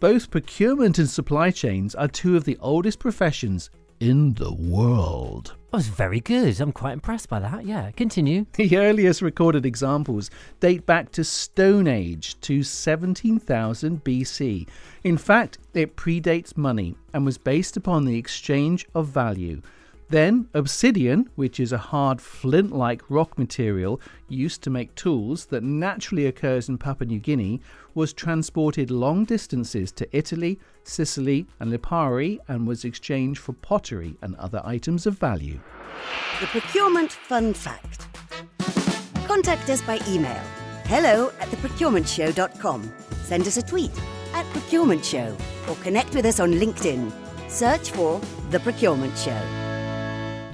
Both 0.00 0.30
procurement 0.30 0.98
and 0.98 1.10
supply 1.10 1.50
chains 1.50 1.94
are 1.94 2.08
two 2.08 2.34
of 2.34 2.44
the 2.44 2.56
oldest 2.62 2.98
professions 2.98 3.68
in 4.00 4.34
the 4.34 4.52
world. 4.52 5.54
That 5.70 5.78
was 5.78 5.88
very 5.88 6.20
good. 6.20 6.60
I'm 6.60 6.72
quite 6.72 6.92
impressed 6.92 7.28
by 7.28 7.40
that. 7.40 7.64
Yeah, 7.66 7.90
continue. 7.92 8.46
The 8.54 8.76
earliest 8.76 9.22
recorded 9.22 9.66
examples 9.66 10.30
date 10.60 10.86
back 10.86 11.10
to 11.12 11.24
Stone 11.24 11.86
Age 11.86 12.40
to 12.42 12.62
17,000 12.62 14.04
BC. 14.04 14.68
In 15.02 15.18
fact, 15.18 15.58
it 15.74 15.96
predates 15.96 16.56
money 16.56 16.96
and 17.12 17.24
was 17.24 17.38
based 17.38 17.76
upon 17.76 18.04
the 18.04 18.16
exchange 18.16 18.86
of 18.94 19.08
value. 19.08 19.62
Then, 20.10 20.48
obsidian, 20.54 21.30
which 21.34 21.58
is 21.58 21.72
a 21.72 21.78
hard 21.78 22.20
flint 22.20 22.72
like 22.72 23.02
rock 23.08 23.38
material 23.38 24.00
used 24.28 24.62
to 24.62 24.70
make 24.70 24.94
tools 24.94 25.46
that 25.46 25.62
naturally 25.62 26.26
occurs 26.26 26.68
in 26.68 26.78
Papua 26.78 27.06
New 27.06 27.18
Guinea, 27.18 27.60
was 27.94 28.12
transported 28.12 28.90
long 28.90 29.24
distances 29.24 29.90
to 29.92 30.16
Italy, 30.16 30.58
Sicily, 30.82 31.46
and 31.58 31.72
Lipari 31.72 32.38
and 32.48 32.66
was 32.66 32.84
exchanged 32.84 33.40
for 33.40 33.54
pottery 33.54 34.16
and 34.22 34.36
other 34.36 34.60
items 34.64 35.06
of 35.06 35.18
value. 35.18 35.58
The 36.40 36.46
Procurement 36.46 37.12
Fun 37.12 37.54
Fact 37.54 38.06
Contact 39.26 39.70
us 39.70 39.80
by 39.82 40.00
email 40.06 40.42
hello 40.84 41.32
at 41.40 41.48
theprocurementshow.com. 41.48 42.92
Send 43.22 43.46
us 43.46 43.56
a 43.56 43.62
tweet 43.62 43.90
at 44.34 44.44
Procurement 44.52 45.04
Show 45.04 45.36
or 45.68 45.74
connect 45.76 46.14
with 46.14 46.26
us 46.26 46.40
on 46.40 46.52
LinkedIn. 46.52 47.10
Search 47.48 47.90
for 47.90 48.20
The 48.50 48.60
Procurement 48.60 49.16
Show. 49.16 49.63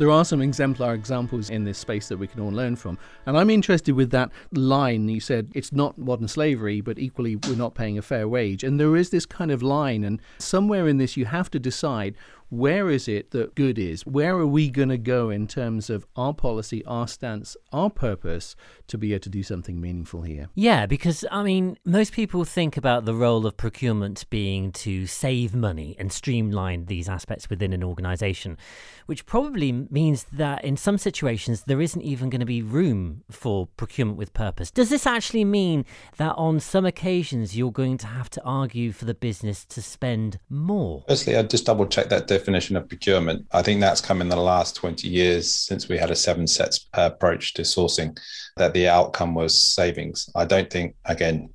There 0.00 0.11
are 0.11 0.25
some 0.25 0.40
exemplar 0.40 0.95
examples 0.95 1.50
in 1.50 1.64
this 1.64 1.76
space 1.76 2.09
that 2.09 2.16
we 2.16 2.26
can 2.26 2.40
all 2.40 2.50
learn 2.50 2.75
from. 2.75 2.97
And 3.26 3.37
I'm 3.37 3.50
interested 3.50 3.95
with 3.95 4.11
that 4.12 4.30
line 4.50 5.11
you 5.11 5.21
said 5.21 5.50
it's 5.54 5.75
not 5.75 5.99
modern 5.99 6.26
slavery, 6.26 6.80
but 6.80 6.99
equally 6.99 7.37
we're 7.37 7.54
not 7.54 7.75
paying 7.75 7.99
a 7.99 8.02
fair 8.02 8.26
wage. 8.26 8.64
And 8.64 8.80
there 8.80 8.97
is 8.97 9.11
this 9.11 9.26
kind 9.26 9.50
of 9.50 9.62
line, 9.62 10.02
and 10.02 10.23
somewhere 10.38 10.88
in 10.88 10.97
this 10.97 11.19
you 11.19 11.26
have 11.26 11.50
to 11.50 11.59
decide 11.59 12.16
where 12.50 12.90
is 12.90 13.07
it 13.07 13.30
that 13.30 13.54
good 13.54 13.78
is? 13.78 14.04
Where 14.04 14.37
are 14.37 14.47
we 14.47 14.71
going 14.71 14.88
to 14.88 14.99
go 14.99 15.30
in 15.30 15.47
terms 15.47 15.88
of 15.88 16.04
our 16.16 16.35
policy, 16.35 16.85
our 16.85 17.07
stance, 17.07 17.57
our 17.73 17.88
purpose 17.88 18.57
to 18.88 18.99
be 18.99 19.12
able 19.12 19.21
to 19.23 19.28
do 19.28 19.45
something 19.45 19.80
meaningful 19.80 20.23
here? 20.23 20.49
Yeah, 20.54 20.87
because 20.87 21.25
I 21.30 21.45
mean, 21.45 21.78
most 21.85 22.12
people 22.12 22.45
think 22.45 22.76
about 22.76 23.04
the 23.04 23.14
role 23.14 23.47
of 23.47 23.57
procurement 23.57 24.28
being 24.30 24.73
to 24.73 25.07
save 25.07 25.54
money 25.54 25.95
and 25.99 26.12
streamline 26.12 26.87
these 26.87 27.09
aspects 27.09 27.49
within 27.49 27.73
an 27.73 27.85
organization, 27.85 28.59
which 29.07 29.26
probably 29.26 29.71
means 29.71 30.25
that 30.33 30.64
in 30.64 30.76
some 30.76 30.99
situations 30.99 31.64
there 31.64 31.80
isn't 31.80 32.02
even 32.02 32.30
going 32.30 32.40
to 32.40 32.47
be 32.47 32.62
room 32.62 33.23
for 33.30 33.69
procurement 33.76 34.19
with 34.19 34.35
purpose. 34.35 34.73
Does 34.73 34.90
this 34.90 35.07
actually 35.07 35.45
mean 35.45 35.85
that 36.16 36.33
on 36.33 36.59
some 36.59 36.85
occasions 36.85 37.57
you're 37.57 37.71
going 37.71 37.97
to 37.99 38.09
have 38.09 38.28
to 38.30 38.42
argue 38.42 38.90
for 38.90 39.04
the 39.04 39.14
business 39.14 39.64
to 39.66 39.80
spend 39.80 40.40
more? 40.49 41.04
Firstly, 41.07 41.37
I'd 41.37 41.49
just 41.49 41.66
double 41.66 41.87
check 41.87 42.09
that 42.09 42.26
definition 42.26 42.40
of 42.49 42.89
procurement. 42.89 43.47
I 43.53 43.63
think 43.63 43.81
that's 43.81 44.01
come 44.01 44.21
in 44.21 44.29
the 44.29 44.37
last 44.37 44.77
20 44.77 45.09
years 45.09 45.53
since 45.53 45.89
we 45.89 45.99
had 45.99 46.11
a 46.11 46.17
seven 46.17 46.47
sets 46.47 46.87
approach 46.95 47.55
to 47.55 47.63
sourcing, 47.63 48.19
that 48.57 48.73
the 48.75 48.89
outcome 48.89 49.35
was 49.35 49.57
savings. 49.57 50.29
I 50.35 50.45
don't 50.45 50.71
think, 50.71 50.95
again, 51.05 51.51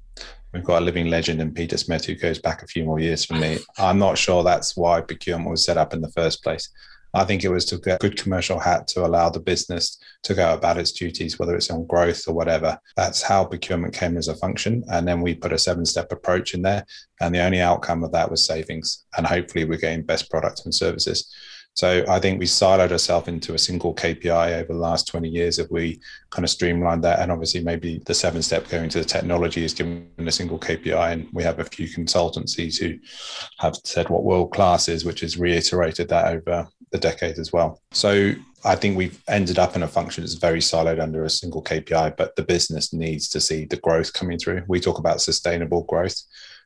we've 0.53 0.63
got 0.63 0.81
a 0.81 0.85
living 0.85 1.07
legend 1.07 1.41
in 1.41 1.53
Peter 1.53 1.77
Smith 1.77 2.05
who 2.05 2.15
goes 2.15 2.39
back 2.39 2.63
a 2.63 2.67
few 2.67 2.85
more 2.85 2.99
years 2.99 3.25
for 3.25 3.33
me. 3.33 3.59
I'm 3.77 3.99
not 3.99 4.17
sure 4.17 4.43
that's 4.43 4.77
why 4.77 5.01
procurement 5.01 5.49
was 5.51 5.65
set 5.65 5.77
up 5.77 5.93
in 5.93 6.01
the 6.01 6.11
first 6.11 6.43
place. 6.43 6.69
I 7.15 7.23
think 7.23 7.43
it 7.43 7.49
was 7.49 7.65
to 7.65 7.77
get 7.77 8.03
a 8.03 8.09
good 8.09 8.17
commercial 8.17 8.59
hat 8.59 8.87
to 8.89 9.05
allow 9.05 9.29
the 9.29 9.39
business 9.39 9.97
to 10.23 10.33
go 10.33 10.53
about 10.53 10.77
its 10.77 10.91
duties, 10.91 11.39
whether 11.39 11.55
it's 11.55 11.71
on 11.71 11.85
growth 11.87 12.27
or 12.27 12.33
whatever. 12.33 12.77
That's 12.97 13.21
how 13.21 13.45
procurement 13.45 13.93
came 13.93 14.17
as 14.17 14.27
a 14.27 14.35
function. 14.35 14.83
And 14.91 15.07
then 15.07 15.21
we 15.21 15.33
put 15.33 15.53
a 15.53 15.57
seven 15.57 15.85
step 15.85 16.11
approach 16.11 16.53
in 16.53 16.61
there. 16.61 16.85
And 17.21 17.33
the 17.33 17.43
only 17.43 17.61
outcome 17.61 18.03
of 18.03 18.11
that 18.11 18.29
was 18.29 18.45
savings. 18.45 19.05
And 19.17 19.25
hopefully 19.25 19.65
we're 19.65 19.77
getting 19.77 20.03
best 20.03 20.29
products 20.29 20.65
and 20.65 20.75
services. 20.75 21.33
So 21.75 22.05
I 22.07 22.19
think 22.19 22.39
we 22.39 22.45
siloed 22.45 22.93
ourselves 22.93 23.27
into 23.27 23.53
a 23.53 23.57
single 23.59 23.93
KPI 23.93 24.61
over 24.61 24.71
the 24.71 24.79
last 24.79 25.07
20 25.07 25.27
years 25.27 25.59
if 25.59 25.69
we 25.69 25.99
kind 26.29 26.45
of 26.45 26.49
streamlined 26.49 27.03
that. 27.03 27.19
And 27.19 27.33
obviously 27.33 27.61
maybe 27.61 28.01
the 28.05 28.13
seven 28.13 28.41
step 28.41 28.69
going 28.69 28.87
to 28.89 28.99
the 28.99 29.05
technology 29.05 29.65
is 29.65 29.73
given 29.73 30.09
a 30.17 30.31
single 30.31 30.57
KPI. 30.57 31.11
And 31.11 31.27
we 31.33 31.43
have 31.43 31.59
a 31.59 31.65
few 31.65 31.89
consultancies 31.89 32.79
who 32.79 32.97
have 33.59 33.75
said 33.83 34.09
what 34.09 34.23
world 34.23 34.53
class 34.53 34.87
is, 34.87 35.03
which 35.03 35.19
has 35.19 35.37
reiterated 35.37 36.07
that 36.09 36.33
over 36.33 36.65
the 36.91 36.97
decade 36.97 37.37
as 37.39 37.51
well. 37.51 37.81
So 37.91 38.33
I 38.65 38.75
think 38.75 38.97
we've 38.97 39.21
ended 39.27 39.59
up 39.59 39.75
in 39.75 39.83
a 39.83 39.87
function 39.87 40.23
that's 40.23 40.33
very 40.33 40.59
siloed 40.59 40.99
under 40.99 41.23
a 41.23 41.29
single 41.29 41.61
KPI, 41.61 42.17
but 42.17 42.35
the 42.35 42.41
business 42.41 42.93
needs 42.93 43.29
to 43.29 43.39
see 43.39 43.65
the 43.65 43.77
growth 43.77 44.11
coming 44.11 44.39
through. 44.39 44.63
We 44.67 44.79
talk 44.79 44.97
about 44.97 45.21
sustainable 45.21 45.83
growth, 45.83 46.19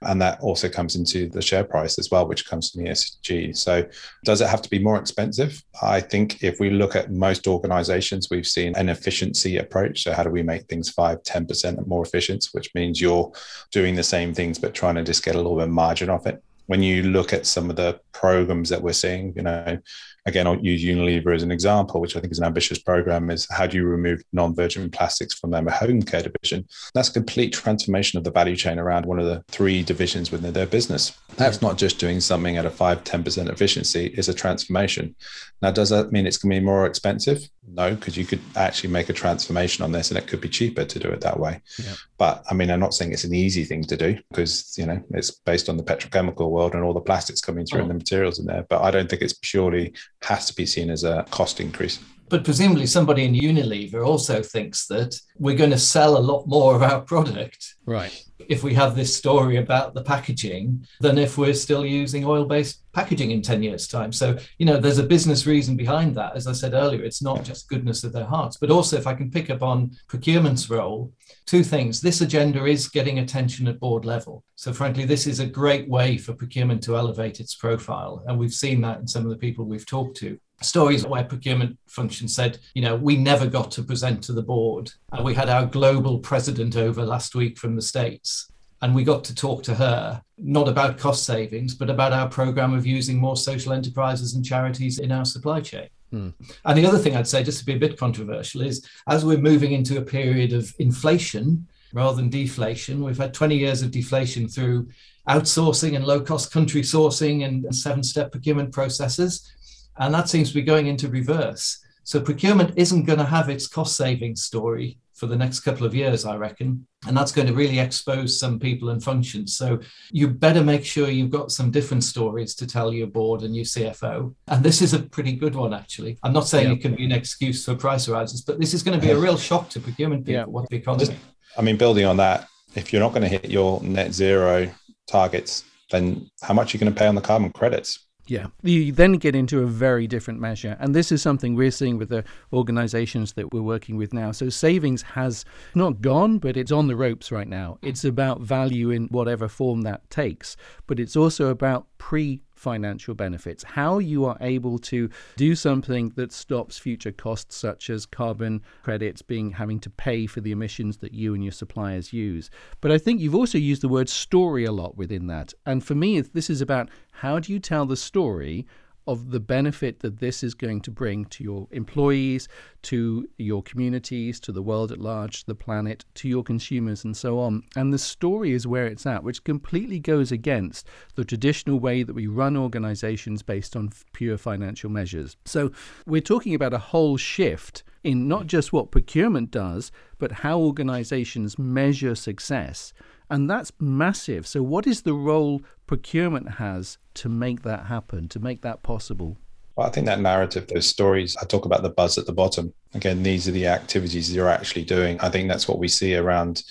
and 0.03 0.21
that 0.21 0.39
also 0.39 0.69
comes 0.69 0.95
into 0.95 1.27
the 1.27 1.41
share 1.41 1.65
price 1.65 1.99
as 1.99 2.09
well, 2.09 2.25
which 2.25 2.47
comes 2.47 2.71
from 2.71 2.85
ESG. 2.85 3.57
So, 3.57 3.85
does 4.23 4.39
it 4.39 4.47
have 4.47 4.61
to 4.61 4.69
be 4.69 4.79
more 4.79 4.97
expensive? 4.97 5.61
I 5.81 5.99
think 5.99 6.41
if 6.41 6.57
we 6.61 6.69
look 6.69 6.95
at 6.95 7.11
most 7.11 7.47
organizations, 7.47 8.29
we've 8.31 8.47
seen 8.47 8.75
an 8.77 8.87
efficiency 8.87 9.57
approach. 9.57 10.03
So, 10.03 10.13
how 10.13 10.23
do 10.23 10.29
we 10.29 10.41
make 10.41 10.67
things 10.67 10.89
5, 10.89 11.21
10% 11.23 11.85
more 11.85 12.05
efficient, 12.05 12.47
which 12.53 12.73
means 12.75 13.01
you're 13.01 13.29
doing 13.71 13.95
the 13.95 14.03
same 14.03 14.33
things, 14.33 14.57
but 14.57 14.73
trying 14.73 14.95
to 14.95 15.03
just 15.03 15.25
get 15.25 15.35
a 15.35 15.37
little 15.37 15.57
bit 15.57 15.63
of 15.63 15.69
margin 15.69 16.09
off 16.09 16.27
it? 16.27 16.41
When 16.69 16.83
you 16.83 17.01
look 17.01 17.33
at 17.33 17.47
some 17.47 17.71
of 17.71 17.77
the 17.77 17.99
programs 18.11 18.69
that 18.69 18.83
we're 18.83 18.93
seeing, 18.93 19.33
you 19.35 19.41
know, 19.41 19.79
again, 20.29 20.47
I'll 20.47 20.59
use 20.59 20.83
Unilever 20.83 21.35
as 21.35 21.43
an 21.43 21.51
example, 21.51 21.99
which 21.99 22.15
I 22.15 22.21
think 22.21 22.31
is 22.31 22.39
an 22.39 22.45
ambitious 22.45 22.79
program, 22.79 23.29
is 23.29 23.47
how 23.51 23.67
do 23.67 23.77
you 23.77 23.85
remove 23.85 24.21
non-virgin 24.31 24.89
plastics 24.91 25.33
from 25.33 25.51
their 25.51 25.63
home 25.69 26.01
care 26.01 26.23
division? 26.23 26.67
That's 26.93 27.09
a 27.09 27.13
complete 27.13 27.51
transformation 27.51 28.17
of 28.17 28.23
the 28.23 28.31
value 28.31 28.55
chain 28.55 28.79
around 28.79 29.05
one 29.05 29.19
of 29.19 29.25
the 29.25 29.43
three 29.49 29.83
divisions 29.83 30.31
within 30.31 30.53
their 30.53 30.65
business. 30.65 31.17
That's 31.35 31.61
not 31.61 31.77
just 31.77 31.99
doing 31.99 32.21
something 32.21 32.57
at 32.57 32.65
a 32.65 32.69
5 32.69 33.03
10% 33.03 33.49
efficiency, 33.49 34.07
it's 34.15 34.27
a 34.27 34.33
transformation. 34.33 35.15
Now, 35.61 35.71
does 35.71 35.89
that 35.89 36.11
mean 36.11 36.25
it's 36.25 36.37
going 36.37 36.55
to 36.55 36.59
be 36.61 36.65
more 36.65 36.85
expensive? 36.85 37.49
No, 37.67 37.93
because 37.93 38.17
you 38.17 38.25
could 38.25 38.41
actually 38.55 38.89
make 38.89 39.09
a 39.09 39.13
transformation 39.13 39.83
on 39.83 39.91
this 39.91 40.09
and 40.09 40.17
it 40.17 40.27
could 40.27 40.41
be 40.41 40.49
cheaper 40.49 40.85
to 40.85 40.99
do 40.99 41.09
it 41.09 41.21
that 41.21 41.39
way. 41.39 41.61
Yeah. 41.77 41.93
But 42.17 42.43
I 42.49 42.53
mean, 42.53 42.71
I'm 42.71 42.79
not 42.79 42.93
saying 42.93 43.11
it's 43.11 43.25
an 43.25 43.35
easy 43.35 43.63
thing 43.63 43.83
to 43.83 43.97
do 43.97 44.17
because, 44.29 44.75
you 44.77 44.85
know, 44.85 45.03
it's 45.11 45.31
based 45.31 45.69
on 45.69 45.77
the 45.77 45.83
petrochemical 45.83 46.49
world 46.49 46.73
and 46.73 46.83
all 46.83 46.93
the 46.93 47.01
plastics 47.01 47.41
coming 47.41 47.65
through 47.65 47.79
oh. 47.79 47.81
and 47.83 47.89
the 47.89 47.95
materials 47.95 48.39
in 48.39 48.45
there. 48.45 48.65
But 48.69 48.81
I 48.81 48.91
don't 48.91 49.09
think 49.09 49.21
it's 49.21 49.37
purely 49.41 49.93
has 50.23 50.45
to 50.45 50.55
be 50.55 50.65
seen 50.65 50.89
as 50.89 51.03
a 51.03 51.25
cost 51.31 51.59
increase. 51.59 51.99
But 52.29 52.43
presumably, 52.43 52.85
somebody 52.85 53.25
in 53.25 53.33
Unilever 53.33 54.05
also 54.05 54.43
thinks 54.43 54.85
that 54.87 55.19
we're 55.37 55.57
going 55.57 55.71
to 55.71 55.79
sell 55.79 56.17
a 56.17 56.19
lot 56.19 56.47
more 56.47 56.75
of 56.75 56.83
our 56.83 57.01
product. 57.01 57.75
Right. 57.85 58.23
If 58.47 58.63
we 58.63 58.73
have 58.75 58.95
this 58.95 59.15
story 59.15 59.57
about 59.57 59.93
the 59.93 60.03
packaging 60.03 60.85
than 60.99 61.17
if 61.17 61.37
we're 61.37 61.53
still 61.53 61.85
using 61.85 62.25
oil 62.25 62.45
based 62.45 62.83
packaging 62.93 63.31
in 63.31 63.41
10 63.41 63.63
years' 63.63 63.87
time. 63.87 64.11
So, 64.11 64.37
you 64.57 64.65
know, 64.65 64.77
there's 64.77 64.97
a 64.97 65.03
business 65.03 65.45
reason 65.45 65.75
behind 65.75 66.15
that. 66.15 66.35
As 66.35 66.47
I 66.47 66.53
said 66.53 66.73
earlier, 66.73 67.03
it's 67.03 67.21
not 67.21 67.43
just 67.43 67.69
goodness 67.69 68.03
of 68.03 68.13
their 68.13 68.25
hearts, 68.25 68.57
but 68.57 68.71
also 68.71 68.97
if 68.97 69.07
I 69.07 69.13
can 69.13 69.31
pick 69.31 69.49
up 69.49 69.61
on 69.61 69.91
procurement's 70.07 70.69
role, 70.69 71.11
two 71.45 71.63
things. 71.63 72.01
This 72.01 72.21
agenda 72.21 72.65
is 72.65 72.89
getting 72.89 73.19
attention 73.19 73.67
at 73.67 73.79
board 73.79 74.05
level. 74.05 74.43
So, 74.55 74.73
frankly, 74.73 75.05
this 75.05 75.27
is 75.27 75.39
a 75.39 75.45
great 75.45 75.87
way 75.89 76.17
for 76.17 76.33
procurement 76.33 76.83
to 76.83 76.97
elevate 76.97 77.39
its 77.39 77.55
profile. 77.55 78.23
And 78.27 78.37
we've 78.37 78.53
seen 78.53 78.81
that 78.81 78.99
in 78.99 79.07
some 79.07 79.23
of 79.23 79.29
the 79.29 79.37
people 79.37 79.65
we've 79.65 79.85
talked 79.85 80.17
to 80.17 80.39
stories 80.61 81.05
where 81.05 81.23
procurement 81.23 81.77
function 81.87 82.27
said, 82.27 82.59
you 82.73 82.81
know, 82.81 82.95
we 82.95 83.17
never 83.17 83.47
got 83.47 83.71
to 83.71 83.83
present 83.83 84.23
to 84.23 84.33
the 84.33 84.43
board. 84.43 84.91
And 85.11 85.23
we 85.23 85.33
had 85.33 85.49
our 85.49 85.65
global 85.65 86.19
president 86.19 86.75
over 86.75 87.05
last 87.05 87.35
week 87.35 87.57
from 87.57 87.75
the 87.75 87.81
States. 87.81 88.51
And 88.81 88.95
we 88.95 89.03
got 89.03 89.23
to 89.25 89.35
talk 89.35 89.63
to 89.63 89.75
her, 89.75 90.21
not 90.37 90.69
about 90.69 90.97
cost 90.97 91.25
savings, 91.25 91.75
but 91.75 91.89
about 91.89 92.13
our 92.13 92.29
program 92.29 92.73
of 92.73 92.85
using 92.85 93.17
more 93.17 93.35
social 93.35 93.73
enterprises 93.73 94.35
and 94.35 94.45
charities 94.45 94.99
in 94.99 95.11
our 95.11 95.25
supply 95.25 95.59
chain. 95.59 95.89
Hmm. 96.11 96.29
And 96.65 96.77
the 96.77 96.85
other 96.85 96.97
thing 96.97 97.15
I'd 97.15 97.27
say, 97.27 97.43
just 97.43 97.59
to 97.59 97.65
be 97.65 97.73
a 97.73 97.79
bit 97.79 97.97
controversial, 97.97 98.61
is 98.61 98.87
as 99.07 99.25
we're 99.25 99.37
moving 99.37 99.73
into 99.73 99.97
a 99.97 100.01
period 100.01 100.53
of 100.53 100.73
inflation 100.79 101.67
rather 101.93 102.15
than 102.15 102.29
deflation, 102.29 103.03
we've 103.03 103.17
had 103.17 103.33
20 103.33 103.57
years 103.57 103.81
of 103.81 103.91
deflation 103.91 104.47
through 104.47 104.87
outsourcing 105.27 105.95
and 105.95 106.05
low 106.05 106.19
cost 106.19 106.51
country 106.51 106.81
sourcing 106.81 107.45
and 107.45 107.75
seven 107.75 108.03
step 108.03 108.31
procurement 108.31 108.71
processes. 108.71 109.51
And 109.99 110.13
that 110.13 110.29
seems 110.29 110.49
to 110.49 110.55
be 110.55 110.61
going 110.61 110.87
into 110.87 111.07
reverse. 111.09 111.79
So 112.03 112.19
procurement 112.19 112.73
isn't 112.75 113.05
going 113.05 113.19
to 113.19 113.25
have 113.25 113.49
its 113.49 113.67
cost 113.67 113.95
saving 113.95 114.35
story 114.35 114.97
for 115.13 115.27
the 115.27 115.35
next 115.35 115.59
couple 115.59 115.85
of 115.85 115.93
years, 115.93 116.25
I 116.25 116.37
reckon. 116.37 116.87
And 117.05 117.15
that's 117.15 117.31
going 117.31 117.47
to 117.47 117.53
really 117.53 117.77
expose 117.77 118.39
some 118.39 118.57
people 118.57 118.89
and 118.89 119.03
functions. 119.03 119.55
So 119.55 119.79
you 120.11 120.29
better 120.29 120.63
make 120.63 120.85
sure 120.85 121.09
you've 121.09 121.29
got 121.29 121.51
some 121.51 121.69
different 121.69 122.05
stories 122.05 122.55
to 122.55 122.65
tell 122.65 122.93
your 122.93 123.07
board 123.07 123.43
and 123.43 123.55
your 123.55 123.65
CFO. 123.65 124.33
And 124.47 124.63
this 124.63 124.81
is 124.81 124.93
a 124.93 124.99
pretty 124.99 125.33
good 125.33 125.55
one, 125.55 125.73
actually. 125.73 126.17
I'm 126.23 126.33
not 126.33 126.47
saying 126.47 126.69
yeah. 126.69 126.75
it 126.75 126.81
can 126.81 126.95
be 126.95 127.05
an 127.05 127.11
excuse 127.11 127.65
for 127.65 127.75
price 127.75 128.07
rises, 128.07 128.41
but 128.41 128.59
this 128.59 128.73
is 128.73 128.81
going 128.81 128.99
to 128.99 129.05
be 129.05 129.11
a 129.11 129.19
real 129.19 129.37
shock 129.37 129.69
to 129.71 129.79
procurement 129.81 130.25
people. 130.25 130.41
Yeah. 130.41 130.45
What 130.45 130.69
the 130.69 130.77
economy? 130.77 131.15
I 131.57 131.61
mean, 131.61 131.77
building 131.77 132.05
on 132.05 132.17
that, 132.17 132.47
if 132.75 132.93
you're 132.93 133.01
not 133.01 133.09
going 133.09 133.23
to 133.23 133.27
hit 133.27 133.49
your 133.49 133.83
net 133.83 134.13
zero 134.13 134.71
targets, 135.07 135.65
then 135.91 136.29
how 136.41 136.53
much 136.53 136.73
are 136.73 136.77
you 136.77 136.79
going 136.79 136.93
to 136.93 136.97
pay 136.97 137.07
on 137.07 137.15
the 137.15 137.21
carbon 137.21 137.51
credits? 137.51 138.07
Yeah. 138.29 138.47
You 138.61 138.91
then 138.91 139.13
get 139.13 139.35
into 139.35 139.61
a 139.61 139.65
very 139.65 140.05
different 140.05 140.39
measure. 140.39 140.77
And 140.79 140.93
this 140.93 141.11
is 141.11 141.21
something 141.21 141.55
we're 141.55 141.71
seeing 141.71 141.97
with 141.97 142.09
the 142.09 142.23
organizations 142.53 143.33
that 143.33 143.51
we're 143.51 143.63
working 143.63 143.97
with 143.97 144.13
now. 144.13 144.31
So 144.31 144.49
savings 144.49 145.01
has 145.01 145.45
not 145.73 146.01
gone, 146.01 146.37
but 146.37 146.55
it's 146.55 146.71
on 146.71 146.87
the 146.87 146.95
ropes 146.95 147.31
right 147.31 147.47
now. 147.47 147.79
It's 147.81 148.05
about 148.05 148.41
value 148.41 148.91
in 148.91 149.07
whatever 149.07 149.47
form 149.47 149.81
that 149.81 150.07
takes, 150.11 150.55
but 150.85 150.99
it's 150.99 151.15
also 151.15 151.47
about 151.47 151.87
pre 151.97 152.41
financial 152.59 153.15
benefits, 153.15 153.63
how 153.63 153.99
you 153.99 154.25
are 154.25 154.37
able 154.41 154.77
to 154.77 155.09
do 155.37 155.55
something 155.55 156.09
that 156.15 156.31
stops 156.31 156.77
future 156.77 157.11
costs 157.11 157.55
such 157.55 157.89
as 157.89 158.05
carbon 158.05 158.61
credits 158.83 159.21
being 159.21 159.51
having 159.51 159.79
to 159.79 159.89
pay 159.89 160.27
for 160.27 160.41
the 160.41 160.51
emissions 160.51 160.97
that 160.97 161.13
you 161.13 161.33
and 161.33 161.43
your 161.43 161.53
suppliers 161.53 162.11
use. 162.11 162.49
But 162.81 162.91
I 162.91 162.97
think 162.97 163.21
you've 163.21 163.35
also 163.35 163.57
used 163.57 163.81
the 163.81 163.87
word 163.87 164.09
story 164.09 164.65
a 164.65 164.71
lot 164.71 164.97
within 164.97 165.27
that. 165.27 165.53
And 165.65 165.83
for 165.83 165.95
me, 165.95 166.19
this 166.19 166.49
is 166.49 166.61
about 166.61 166.89
how 167.11 167.39
do 167.39 167.53
you 167.53 167.59
tell 167.59 167.85
the 167.85 167.95
story 167.95 168.67
of 169.09 169.31
the 169.31 169.39
benefit 169.39 170.01
that 170.01 170.19
this 170.19 170.43
is 170.43 170.53
going 170.53 170.79
to 170.81 170.91
bring 170.91 171.25
to 171.25 171.43
your 171.43 171.67
employees, 171.71 172.47
to 172.83 173.27
your 173.37 173.63
communities, 173.63 174.39
to 174.39 174.51
the 174.51 174.61
world 174.61 174.91
at 174.91 174.99
large, 174.99 175.45
the 175.45 175.55
planet, 175.55 176.05
to 176.13 176.29
your 176.29 176.43
consumers, 176.43 177.03
and 177.03 177.17
so 177.17 177.39
on. 177.39 177.63
And 177.75 177.91
the 177.91 177.97
story 177.97 178.51
is 178.51 178.67
where 178.67 178.85
it's 178.85 179.07
at, 179.07 179.23
which 179.23 179.43
completely 179.43 179.99
goes 179.99 180.31
against 180.31 180.87
the 181.15 181.25
traditional 181.25 181.79
way 181.79 182.03
that 182.03 182.13
we 182.13 182.27
run 182.27 182.55
organizations 182.55 183.41
based 183.41 183.75
on 183.75 183.89
pure 184.13 184.37
financial 184.37 184.91
measures. 184.91 185.37
So 185.43 185.71
we're 186.05 186.21
talking 186.21 186.53
about 186.53 186.73
a 186.73 186.77
whole 186.77 187.17
shift 187.17 187.83
in 188.03 188.27
not 188.27 188.45
just 188.45 188.71
what 188.71 188.91
procurement 188.91 189.49
does, 189.49 189.91
but 190.19 190.31
how 190.31 190.59
organizations 190.59 191.57
measure 191.57 192.15
success. 192.15 192.93
And 193.29 193.49
that's 193.49 193.71
massive. 193.79 194.47
So, 194.47 194.63
what 194.63 194.87
is 194.87 195.03
the 195.03 195.13
role 195.13 195.61
procurement 195.85 196.53
has 196.53 196.97
to 197.15 197.29
make 197.29 197.63
that 197.63 197.85
happen, 197.85 198.27
to 198.29 198.39
make 198.39 198.61
that 198.61 198.81
possible? 198.83 199.37
Well, 199.75 199.87
I 199.87 199.91
think 199.91 200.07
that 200.07 200.19
narrative, 200.19 200.67
those 200.67 200.87
stories, 200.87 201.37
I 201.41 201.45
talk 201.45 201.65
about 201.65 201.83
the 201.83 201.89
buzz 201.89 202.17
at 202.17 202.25
the 202.25 202.33
bottom. 202.33 202.73
Again, 202.93 203.23
these 203.23 203.47
are 203.47 203.51
the 203.51 203.67
activities 203.67 204.33
you're 204.33 204.49
actually 204.49 204.83
doing. 204.83 205.19
I 205.21 205.29
think 205.29 205.47
that's 205.47 205.67
what 205.67 205.79
we 205.79 205.87
see 205.87 206.15
around 206.15 206.63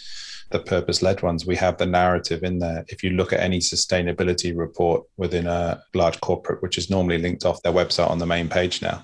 the 0.50 0.58
purpose 0.58 1.02
led 1.02 1.22
ones. 1.22 1.46
We 1.46 1.56
have 1.56 1.78
the 1.78 1.86
narrative 1.86 2.42
in 2.42 2.58
there. 2.58 2.84
If 2.88 3.02
you 3.02 3.10
look 3.10 3.32
at 3.32 3.40
any 3.40 3.60
sustainability 3.60 4.56
report 4.56 5.04
within 5.16 5.46
a 5.46 5.82
large 5.94 6.20
corporate, 6.20 6.62
which 6.62 6.78
is 6.78 6.90
normally 6.90 7.18
linked 7.18 7.44
off 7.44 7.62
their 7.62 7.72
website 7.72 8.10
on 8.10 8.18
the 8.18 8.26
main 8.26 8.48
page 8.48 8.82
now, 8.82 9.02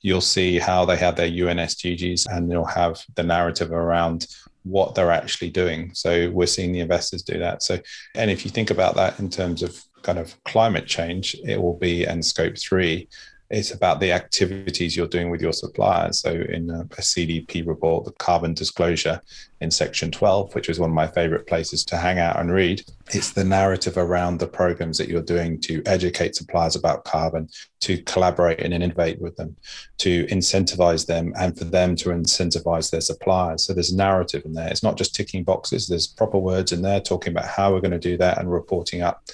you'll 0.00 0.20
see 0.20 0.58
how 0.58 0.84
they 0.84 0.96
have 0.96 1.16
their 1.16 1.26
UN 1.26 1.58
SDGs 1.58 2.26
and 2.30 2.50
you'll 2.50 2.64
have 2.64 3.02
the 3.14 3.22
narrative 3.22 3.72
around 3.72 4.26
what 4.64 4.94
they're 4.94 5.10
actually 5.10 5.50
doing. 5.50 5.92
So 5.94 6.30
we're 6.30 6.46
seeing 6.46 6.72
the 6.72 6.80
investors 6.80 7.22
do 7.22 7.38
that. 7.38 7.62
So, 7.62 7.78
and 8.14 8.30
if 8.30 8.44
you 8.44 8.50
think 8.50 8.70
about 8.70 8.94
that 8.96 9.18
in 9.18 9.30
terms 9.30 9.62
of 9.62 9.82
kind 10.02 10.18
of 10.18 10.34
climate 10.44 10.86
change, 10.86 11.36
it 11.46 11.60
will 11.60 11.76
be 11.76 12.04
and 12.04 12.24
scope 12.24 12.56
three 12.58 13.08
it's 13.50 13.72
about 13.72 13.98
the 13.98 14.12
activities 14.12 14.96
you're 14.96 15.08
doing 15.08 15.28
with 15.28 15.42
your 15.42 15.52
suppliers. 15.52 16.20
So, 16.20 16.30
in 16.30 16.70
uh, 16.70 16.74
a, 16.74 16.80
a, 16.82 17.02
CDP 17.02 17.66
report, 17.66 18.04
the 18.04 18.12
carbon 18.12 18.54
disclosure 18.54 19.20
in 19.60 19.72
section 19.72 20.12
12, 20.12 20.54
which 20.54 20.68
is 20.68 20.78
one 20.78 20.90
of 20.90 20.94
my 20.94 21.08
favorite 21.08 21.48
places 21.48 21.84
to 21.86 21.96
hang 21.96 22.20
out 22.20 22.38
and 22.38 22.52
read, 22.52 22.84
it's 23.12 23.32
the 23.32 23.42
narrative 23.42 23.96
around 23.96 24.38
the 24.38 24.46
programs 24.46 24.96
that 24.98 25.08
you're 25.08 25.20
doing 25.20 25.60
to 25.62 25.82
educate 25.86 26.36
suppliers 26.36 26.76
about 26.76 27.04
carbon, 27.04 27.48
to 27.80 28.00
collaborate 28.04 28.60
and 28.60 28.72
innovate 28.72 29.20
with 29.20 29.34
them, 29.34 29.56
to 29.98 30.26
incentivize 30.26 31.06
them, 31.06 31.32
and 31.36 31.58
for 31.58 31.64
them 31.64 31.96
to 31.96 32.10
incentivize 32.10 32.90
their 32.90 33.00
suppliers. 33.00 33.64
So, 33.64 33.72
there's 33.72 33.92
narrative 33.92 34.44
in 34.44 34.54
there. 34.54 34.68
It's 34.68 34.84
not 34.84 34.96
just 34.96 35.14
ticking 35.14 35.42
boxes, 35.42 35.88
there's 35.88 36.06
proper 36.06 36.38
words 36.38 36.70
in 36.70 36.82
there 36.82 37.00
talking 37.00 37.32
about 37.32 37.46
how 37.46 37.72
we're 37.72 37.80
going 37.80 37.90
to 37.90 37.98
do 37.98 38.16
that 38.18 38.38
and 38.38 38.50
reporting 38.50 39.02
up. 39.02 39.24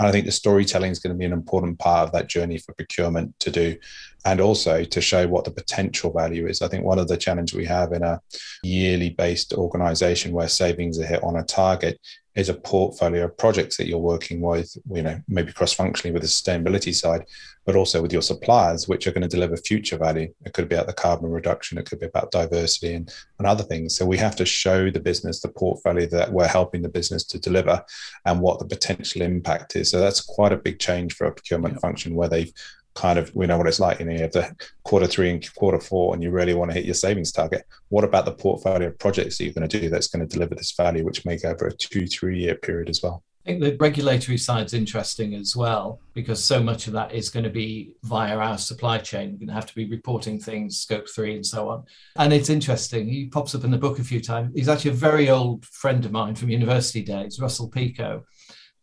And 0.00 0.08
I 0.08 0.12
think 0.12 0.24
the 0.24 0.32
storytelling 0.32 0.90
is 0.90 0.98
going 0.98 1.14
to 1.14 1.18
be 1.18 1.26
an 1.26 1.32
important 1.34 1.78
part 1.78 2.06
of 2.06 2.12
that 2.12 2.26
journey 2.26 2.56
for 2.56 2.72
procurement 2.72 3.38
to 3.40 3.50
do, 3.50 3.76
and 4.24 4.40
also 4.40 4.84
to 4.84 5.00
show 5.00 5.26
what 5.26 5.44
the 5.44 5.50
potential 5.50 6.12
value 6.12 6.46
is. 6.46 6.62
I 6.62 6.68
think 6.68 6.84
one 6.84 6.98
of 6.98 7.08
the 7.08 7.16
challenges 7.16 7.56
we 7.56 7.64
have 7.66 7.92
in 7.92 8.02
a 8.02 8.20
yearly 8.62 9.10
based 9.10 9.52
organization 9.54 10.32
where 10.32 10.48
savings 10.48 10.98
are 10.98 11.06
hit 11.06 11.22
on 11.22 11.36
a 11.36 11.44
target 11.44 11.98
is 12.36 12.48
a 12.48 12.54
portfolio 12.54 13.24
of 13.24 13.36
projects 13.36 13.76
that 13.76 13.88
you're 13.88 13.98
working 13.98 14.40
with, 14.40 14.76
you 14.92 15.02
know, 15.02 15.20
maybe 15.26 15.52
cross 15.52 15.72
functionally 15.72 16.12
with 16.12 16.22
the 16.22 16.28
sustainability 16.28 16.94
side, 16.94 17.24
but 17.66 17.74
also 17.74 18.00
with 18.00 18.12
your 18.12 18.22
suppliers, 18.22 18.86
which 18.86 19.06
are 19.06 19.10
going 19.10 19.22
to 19.22 19.28
deliver 19.28 19.56
future 19.56 19.98
value. 19.98 20.32
It 20.44 20.52
could 20.52 20.68
be 20.68 20.76
about 20.76 20.86
the 20.86 20.92
carbon 20.92 21.30
reduction, 21.30 21.76
it 21.76 21.86
could 21.86 21.98
be 21.98 22.06
about 22.06 22.30
diversity 22.30 22.94
and, 22.94 23.12
and 23.38 23.48
other 23.48 23.64
things. 23.64 23.96
So 23.96 24.06
we 24.06 24.16
have 24.18 24.36
to 24.36 24.46
show 24.46 24.90
the 24.90 25.00
business 25.00 25.40
the 25.40 25.48
portfolio 25.48 26.06
that 26.06 26.32
we're 26.32 26.46
helping 26.46 26.82
the 26.82 26.88
business 26.88 27.24
to 27.24 27.38
deliver 27.38 27.82
and 28.24 28.40
what 28.40 28.60
the 28.60 28.66
potential 28.66 29.22
impact 29.22 29.74
is. 29.74 29.90
So 29.90 29.98
that's 29.98 30.20
quite 30.20 30.52
a 30.52 30.56
big 30.56 30.78
change 30.78 31.14
for 31.14 31.26
a 31.26 31.32
procurement 31.32 31.74
yep. 31.74 31.82
function 31.82 32.14
where 32.14 32.28
they've 32.28 32.52
kind 32.94 33.18
of 33.18 33.34
we 33.34 33.46
know 33.46 33.58
what 33.58 33.66
it's 33.66 33.80
like. 33.80 34.00
You 34.00 34.06
know, 34.06 34.12
you 34.12 34.22
have 34.22 34.32
the 34.32 34.54
quarter 34.84 35.06
three 35.06 35.30
and 35.30 35.54
quarter 35.54 35.80
four, 35.80 36.14
and 36.14 36.22
you 36.22 36.30
really 36.30 36.54
want 36.54 36.70
to 36.70 36.74
hit 36.74 36.84
your 36.84 36.94
savings 36.94 37.32
target. 37.32 37.64
What 37.88 38.04
about 38.04 38.24
the 38.24 38.32
portfolio 38.32 38.88
of 38.88 38.98
projects 38.98 39.38
that 39.38 39.44
you're 39.44 39.54
going 39.54 39.68
to 39.68 39.80
do 39.80 39.88
that's 39.88 40.08
going 40.08 40.26
to 40.26 40.32
deliver 40.32 40.54
this 40.54 40.72
value, 40.72 41.04
which 41.04 41.24
may 41.24 41.36
go 41.36 41.50
over 41.50 41.66
a 41.66 41.72
two, 41.72 42.06
three 42.06 42.40
year 42.40 42.54
period 42.54 42.88
as 42.88 43.02
well? 43.02 43.22
I 43.46 43.52
think 43.52 43.62
the 43.62 43.76
regulatory 43.80 44.36
side's 44.36 44.74
interesting 44.74 45.34
as 45.34 45.56
well 45.56 45.98
because 46.12 46.44
so 46.44 46.62
much 46.62 46.86
of 46.86 46.92
that 46.92 47.14
is 47.14 47.30
going 47.30 47.44
to 47.44 47.50
be 47.50 47.94
via 48.02 48.36
our 48.36 48.58
supply 48.58 48.98
chain. 48.98 49.32
We're 49.32 49.38
going 49.38 49.48
to 49.48 49.54
have 49.54 49.64
to 49.66 49.74
be 49.74 49.86
reporting 49.86 50.38
things, 50.38 50.76
scope 50.76 51.08
three, 51.08 51.36
and 51.36 51.46
so 51.46 51.70
on. 51.70 51.84
And 52.16 52.34
it's 52.34 52.50
interesting. 52.50 53.08
He 53.08 53.26
pops 53.26 53.54
up 53.54 53.64
in 53.64 53.70
the 53.70 53.78
book 53.78 53.98
a 53.98 54.04
few 54.04 54.20
times. 54.20 54.52
He's 54.54 54.68
actually 54.68 54.90
a 54.90 54.94
very 54.94 55.30
old 55.30 55.64
friend 55.64 56.04
of 56.04 56.12
mine 56.12 56.34
from 56.34 56.50
university 56.50 57.02
days, 57.02 57.40
Russell 57.40 57.68
Picot 57.68 58.24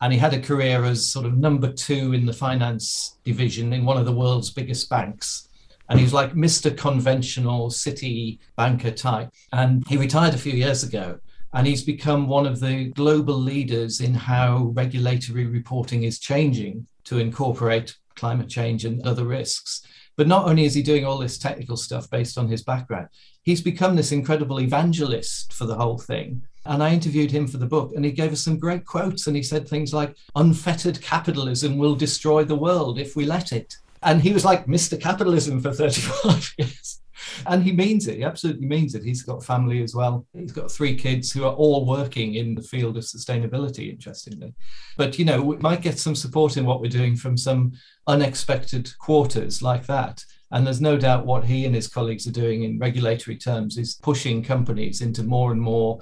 and 0.01 0.13
he 0.13 0.19
had 0.19 0.33
a 0.33 0.41
career 0.41 0.83
as 0.83 1.07
sort 1.07 1.25
of 1.25 1.37
number 1.37 1.71
two 1.71 2.13
in 2.13 2.25
the 2.25 2.33
finance 2.33 3.17
division 3.23 3.73
in 3.73 3.85
one 3.85 3.97
of 3.97 4.05
the 4.05 4.11
world's 4.11 4.51
biggest 4.51 4.89
banks. 4.89 5.49
And 5.89 5.97
he 5.97 6.03
was 6.03 6.13
like 6.13 6.33
Mr. 6.33 6.75
Conventional 6.75 7.69
city 7.69 8.39
banker 8.57 8.91
type. 8.91 9.29
And 9.53 9.87
he 9.87 9.97
retired 9.97 10.33
a 10.33 10.37
few 10.37 10.53
years 10.53 10.83
ago. 10.83 11.19
And 11.53 11.65
he's 11.65 11.83
become 11.83 12.27
one 12.27 12.45
of 12.45 12.59
the 12.59 12.91
global 12.95 13.35
leaders 13.35 14.01
in 14.01 14.13
how 14.13 14.71
regulatory 14.75 15.45
reporting 15.45 16.03
is 16.03 16.19
changing 16.19 16.85
to 17.05 17.19
incorporate 17.19 17.95
climate 18.15 18.49
change 18.49 18.83
and 18.85 19.01
other 19.07 19.23
risks. 19.25 19.81
But 20.17 20.27
not 20.27 20.47
only 20.47 20.65
is 20.65 20.73
he 20.73 20.81
doing 20.81 21.05
all 21.05 21.19
this 21.19 21.37
technical 21.37 21.77
stuff 21.77 22.09
based 22.09 22.37
on 22.37 22.49
his 22.49 22.63
background, 22.63 23.07
he's 23.43 23.61
become 23.61 23.95
this 23.95 24.11
incredible 24.11 24.59
evangelist 24.59 25.53
for 25.53 25.65
the 25.65 25.75
whole 25.75 25.97
thing. 25.97 26.41
And 26.67 26.83
I 26.83 26.93
interviewed 26.93 27.31
him 27.31 27.47
for 27.47 27.57
the 27.57 27.65
book, 27.65 27.93
and 27.95 28.03
he 28.03 28.11
gave 28.11 28.31
us 28.31 28.41
some 28.41 28.59
great 28.59 28.85
quotes. 28.85 29.27
And 29.27 29.35
he 29.35 29.43
said 29.43 29.67
things 29.67 29.93
like, 29.93 30.15
Unfettered 30.35 31.01
capitalism 31.01 31.77
will 31.77 31.95
destroy 31.95 32.43
the 32.43 32.55
world 32.55 32.99
if 32.99 33.15
we 33.15 33.25
let 33.25 33.51
it. 33.51 33.75
And 34.03 34.21
he 34.21 34.33
was 34.33 34.45
like 34.45 34.67
Mr. 34.67 34.99
Capitalism 34.99 35.61
for 35.61 35.73
35 35.73 36.53
years. 36.57 37.01
and 37.47 37.63
he 37.63 37.71
means 37.71 38.07
it. 38.07 38.17
He 38.17 38.23
absolutely 38.23 38.67
means 38.67 38.95
it. 38.95 39.03
He's 39.03 39.23
got 39.23 39.43
family 39.43 39.81
as 39.81 39.95
well. 39.95 40.25
He's 40.33 40.51
got 40.51 40.71
three 40.71 40.95
kids 40.95 41.31
who 41.31 41.45
are 41.45 41.53
all 41.53 41.85
working 41.85 42.35
in 42.35 42.55
the 42.55 42.61
field 42.61 42.97
of 42.97 43.03
sustainability, 43.03 43.89
interestingly. 43.89 44.53
But, 44.97 45.17
you 45.17 45.25
know, 45.25 45.41
we 45.41 45.57
might 45.57 45.81
get 45.81 45.99
some 45.99 46.15
support 46.15 46.57
in 46.57 46.65
what 46.65 46.81
we're 46.81 46.89
doing 46.89 47.15
from 47.15 47.37
some 47.37 47.73
unexpected 48.07 48.91
quarters 48.99 49.61
like 49.61 49.87
that. 49.87 50.23
And 50.51 50.65
there's 50.65 50.81
no 50.81 50.97
doubt 50.97 51.25
what 51.25 51.43
he 51.45 51.65
and 51.65 51.75
his 51.75 51.87
colleagues 51.87 52.27
are 52.27 52.31
doing 52.31 52.63
in 52.63 52.79
regulatory 52.79 53.37
terms 53.37 53.77
is 53.77 53.95
pushing 53.95 54.43
companies 54.43 55.01
into 55.01 55.23
more 55.23 55.51
and 55.51 55.61
more 55.61 55.99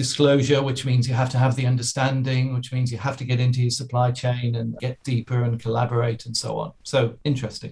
disclosure, 0.00 0.62
which 0.62 0.86
means 0.86 1.06
you 1.06 1.12
have 1.12 1.28
to 1.28 1.36
have 1.36 1.56
the 1.56 1.66
understanding, 1.66 2.54
which 2.54 2.72
means 2.72 2.90
you 2.90 2.96
have 2.96 3.18
to 3.18 3.24
get 3.24 3.38
into 3.38 3.60
your 3.60 3.70
supply 3.70 4.10
chain 4.10 4.54
and 4.54 4.74
get 4.78 4.96
deeper 5.04 5.42
and 5.44 5.60
collaborate 5.60 6.24
and 6.24 6.34
so 6.34 6.58
on. 6.58 6.72
So 6.84 7.16
interesting. 7.24 7.70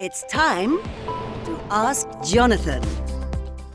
It's 0.00 0.24
time 0.30 0.78
to 1.48 1.60
ask 1.70 2.08
Jonathan. 2.24 2.82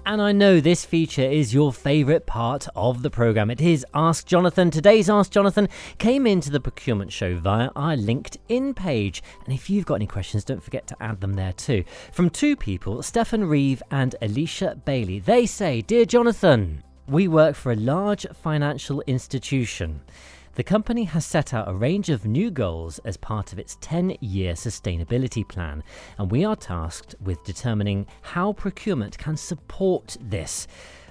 And 0.09 0.23
I 0.23 0.31
know 0.31 0.59
this 0.59 0.85
feature 0.85 1.21
is 1.21 1.53
your 1.53 1.71
favourite 1.71 2.25
part 2.25 2.67
of 2.75 3.03
the 3.03 3.11
programme. 3.11 3.51
It 3.51 3.61
is 3.61 3.85
Ask 3.93 4.25
Jonathan. 4.25 4.71
Today's 4.71 5.07
Ask 5.07 5.31
Jonathan 5.31 5.69
came 5.99 6.25
into 6.25 6.49
the 6.49 6.59
procurement 6.59 7.11
show 7.11 7.35
via 7.35 7.69
our 7.75 7.93
LinkedIn 7.93 8.75
page. 8.75 9.21
And 9.45 9.53
if 9.53 9.69
you've 9.69 9.85
got 9.85 9.93
any 9.93 10.07
questions, 10.07 10.43
don't 10.43 10.63
forget 10.63 10.87
to 10.87 10.97
add 10.99 11.21
them 11.21 11.35
there 11.35 11.53
too. 11.53 11.83
From 12.11 12.31
two 12.31 12.55
people, 12.55 13.03
Stefan 13.03 13.43
Reeve 13.43 13.83
and 13.91 14.15
Alicia 14.23 14.81
Bailey. 14.83 15.19
They 15.19 15.45
say, 15.45 15.81
Dear 15.81 16.05
Jonathan, 16.05 16.81
we 17.07 17.27
work 17.27 17.55
for 17.55 17.71
a 17.71 17.75
large 17.75 18.25
financial 18.33 19.01
institution. 19.01 20.01
The 20.59 20.63
company 20.65 21.05
has 21.05 21.25
set 21.25 21.53
out 21.53 21.69
a 21.69 21.73
range 21.73 22.09
of 22.09 22.25
new 22.25 22.51
goals 22.51 22.99
as 23.05 23.15
part 23.15 23.53
of 23.53 23.59
its 23.59 23.77
10 23.79 24.17
year 24.19 24.55
sustainability 24.55 25.47
plan, 25.47 25.85
and 26.17 26.29
we 26.29 26.43
are 26.43 26.57
tasked 26.57 27.15
with 27.21 27.45
determining 27.45 28.07
how 28.21 28.51
procurement 28.51 29.17
can 29.17 29.37
support 29.37 30.17
this. 30.19 30.67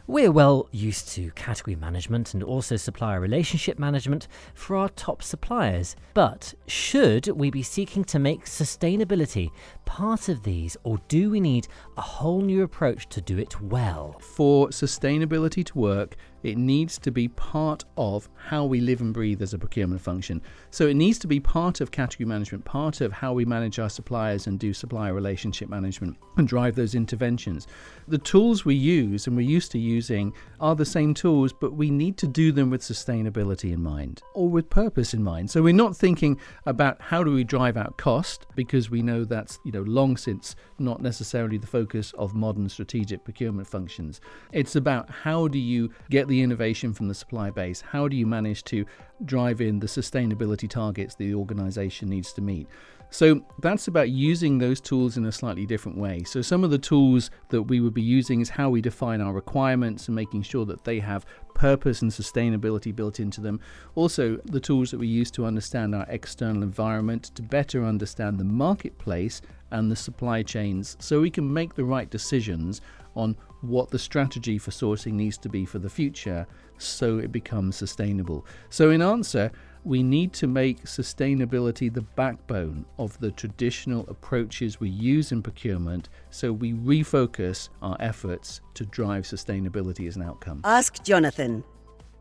We're 0.07 0.33
well 0.33 0.69
used 0.71 1.09
to 1.11 1.31
category 1.33 1.77
management 1.77 2.33
and 2.33 2.43
also 2.43 2.77
supplier 2.77 3.21
relationship 3.21 3.79
management 3.79 4.29
for 4.55 4.77
our 4.77 4.89
top 4.89 5.23
suppliers. 5.23 5.97
But 6.13 6.55
should 6.67 7.27
we 7.29 7.51
be 7.51 7.63
seeking 7.63 8.05
to 8.05 8.19
make 8.19 8.45
sustainability 8.45 9.51
part 9.85 10.31
of 10.31 10.43
these, 10.43 10.77
or 10.83 10.99
do 11.09 11.31
we 11.31 11.41
need 11.41 11.69
a 11.97 12.03
whole 12.03 12.41
new 12.41 12.63
approach 12.63 13.09
to 13.11 13.21
do 13.21 13.39
it 13.39 13.61
well? 13.61 14.19
For 14.21 14.69
sustainability 14.69 15.65
to 15.67 15.79
work, 15.79 16.17
it 16.43 16.57
needs 16.57 16.99
to 16.99 17.11
be 17.11 17.29
part 17.29 17.85
of 17.97 18.29
how 18.35 18.65
we 18.65 18.81
live 18.81 19.01
and 19.01 19.13
breathe 19.13 19.43
as 19.43 19.55
a 19.55 19.59
procurement 19.59 20.01
function. 20.01 20.41
So 20.71 20.87
it 20.87 20.95
needs 20.95 21.19
to 21.21 21.27
be 21.27 21.41
part 21.41 21.81
of 21.81 21.91
category 21.91 22.27
management, 22.27 22.65
part 22.65 23.01
of 23.01 23.13
how 23.13 23.33
we 23.33 23.45
manage 23.45 23.79
our 23.79 23.91
suppliers 23.91 24.47
and 24.47 24.59
do 24.59 24.73
supplier 24.73 25.15
relationship 25.15 25.69
management 25.69 26.17
and 26.37 26.47
drive 26.47 26.77
those 26.77 26.95
interventions. 26.95 27.67
The 28.07 28.19
tools 28.19 28.65
we 28.65 28.75
use 28.75 29.27
and 29.27 29.37
we're 29.37 29.43
used 29.43 29.73
to 29.73 29.79
using 29.79 30.33
are 30.61 30.77
the 30.77 30.85
same 30.85 31.15
tools, 31.15 31.53
but 31.53 31.75
we 31.75 31.91
need 31.91 32.17
to 32.19 32.27
do 32.27 32.53
them 32.53 32.71
with 32.71 32.83
sustainability 32.83 33.73
in 33.73 33.83
mind 33.83 34.23
or 34.35 34.49
with 34.49 34.71
purpose 34.71 35.15
in 35.15 35.23
mind. 35.23 35.51
So 35.51 35.63
we're 35.63 35.75
not 35.75 35.97
thinking 35.97 36.39
about 36.67 37.01
how 37.01 37.25
do 37.25 37.33
we 37.33 37.45
drive 37.45 37.77
out 37.77 37.97
cost 37.99 38.47
because 38.55 38.91
we 38.91 39.03
know 39.03 39.25
that's, 39.25 39.59
you 39.65 39.73
know, 39.73 39.83
long 39.83 40.17
since 40.17 40.55
not 40.79 41.03
necessarily 41.03 41.59
the 41.59 41.67
focus 41.67 42.13
of 42.19 42.35
modern 42.35 42.69
strategic 42.69 43.25
procurement 43.25 43.67
functions. 43.67 44.21
It's 44.53 44.77
about 44.77 45.11
how 45.11 45.49
do 45.49 45.59
you 45.59 45.91
get 46.11 46.28
the 46.29 46.43
innovation 46.43 46.95
from 46.95 47.09
the 47.09 47.15
supply 47.15 47.51
base? 47.51 47.81
How 47.81 48.07
do 48.07 48.17
you 48.17 48.27
manage 48.27 48.63
to 48.65 48.85
drive 49.25 49.61
in 49.61 49.81
the 49.81 49.87
sustainability 49.87 50.69
targets 50.69 51.15
the 51.15 51.35
organization 51.35 52.09
needs 52.09 52.33
to 52.35 52.41
meet? 52.41 52.69
So 53.11 53.41
that's 53.61 53.89
about 53.89 54.11
using 54.11 54.59
those 54.59 54.81
tools 54.81 55.17
in 55.17 55.25
a 55.25 55.33
slightly 55.33 55.65
different 55.65 55.97
way. 55.97 56.25
So 56.25 56.43
some 56.43 56.63
of 56.63 56.71
the 56.71 56.79
tools 56.79 57.31
that 57.49 57.63
we 57.63 57.81
would 57.81 57.95
be 57.95 58.03
using 58.03 58.41
is 58.43 58.51
how 58.51 58.69
we 58.69 58.83
define 58.83 59.23
our 59.23 59.33
requirements 59.33 60.09
and 60.09 60.15
making 60.15 60.43
sure 60.43 60.67
that 60.67 60.85
they 60.85 61.01
have 61.01 61.25
purpose 61.55 62.03
and 62.03 62.11
sustainability 62.11 62.95
built 62.95 63.19
into 63.19 63.41
them. 63.41 63.61
Also, 63.95 64.37
the 64.45 64.61
tools 64.61 64.91
that 64.91 64.99
we 64.99 65.07
use 65.07 65.31
to 65.33 65.47
understand 65.47 65.95
our 65.95 66.07
external 66.11 66.63
environment, 66.63 67.25
to 67.35 67.43
better 67.43 67.85
understand 67.85 68.39
the 68.39 68.45
marketplace 68.45 69.41
and 69.71 69.91
the 69.91 69.97
supply 69.97 70.43
chains 70.43 70.97
so 71.01 71.21
we 71.21 71.31
can 71.31 71.51
make 71.51 71.75
the 71.75 71.85
right 71.85 72.11
decisions 72.11 72.83
on 73.17 73.37
what 73.61 73.91
the 73.91 73.99
strategy 73.99 74.59
for 74.59 74.71
sourcing 74.71 75.13
needs 75.13 75.39
to 75.39 75.49
be 75.49 75.65
for 75.65 75.79
the 75.79 75.91
future 75.91 76.47
so 76.79 77.19
it 77.19 77.33
becomes 77.33 77.77
sustainable. 77.77 78.47
So, 78.71 78.91
in 78.91 79.03
answer, 79.03 79.51
we 79.85 80.03
need 80.03 80.33
to 80.35 80.47
make 80.47 80.85
sustainability 80.85 81.93
the 81.93 82.03
backbone 82.03 82.85
of 82.99 83.19
the 83.21 83.31
traditional 83.31 84.05
approaches 84.09 84.81
we 84.81 84.89
use 84.89 85.33
in 85.33 85.43
procurement 85.43 86.09
so 86.31 86.53
we 86.53 86.73
refocus 86.73 87.69
our 87.83 87.97
efforts 88.01 88.61
to 88.75 88.85
drive 88.87 89.25
sustainability 89.25 90.07
as 90.07 90.17
an 90.17 90.23
outcome. 90.23 90.61
Ask 90.65 91.03
Jonathan. 91.03 91.65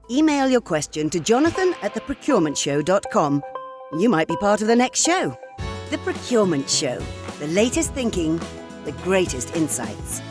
Email 0.10 0.48
your 0.48 0.62
question 0.62 1.10
to 1.10 1.20
jonathan 1.20 1.76
at 1.82 1.94
theprocurementshow.com. 1.94 3.44
You 4.00 4.10
might 4.10 4.28
be 4.28 4.38
part 4.38 4.62
of 4.62 4.68
the 4.68 4.76
next 4.76 5.04
show. 5.04 5.38
The 5.90 5.98
Procurement 6.00 6.70
Show. 6.70 7.00
The 7.40 7.48
latest 7.48 7.94
thinking, 7.94 8.40
the 8.84 8.92
greatest 9.04 9.56
insights. 9.56 10.22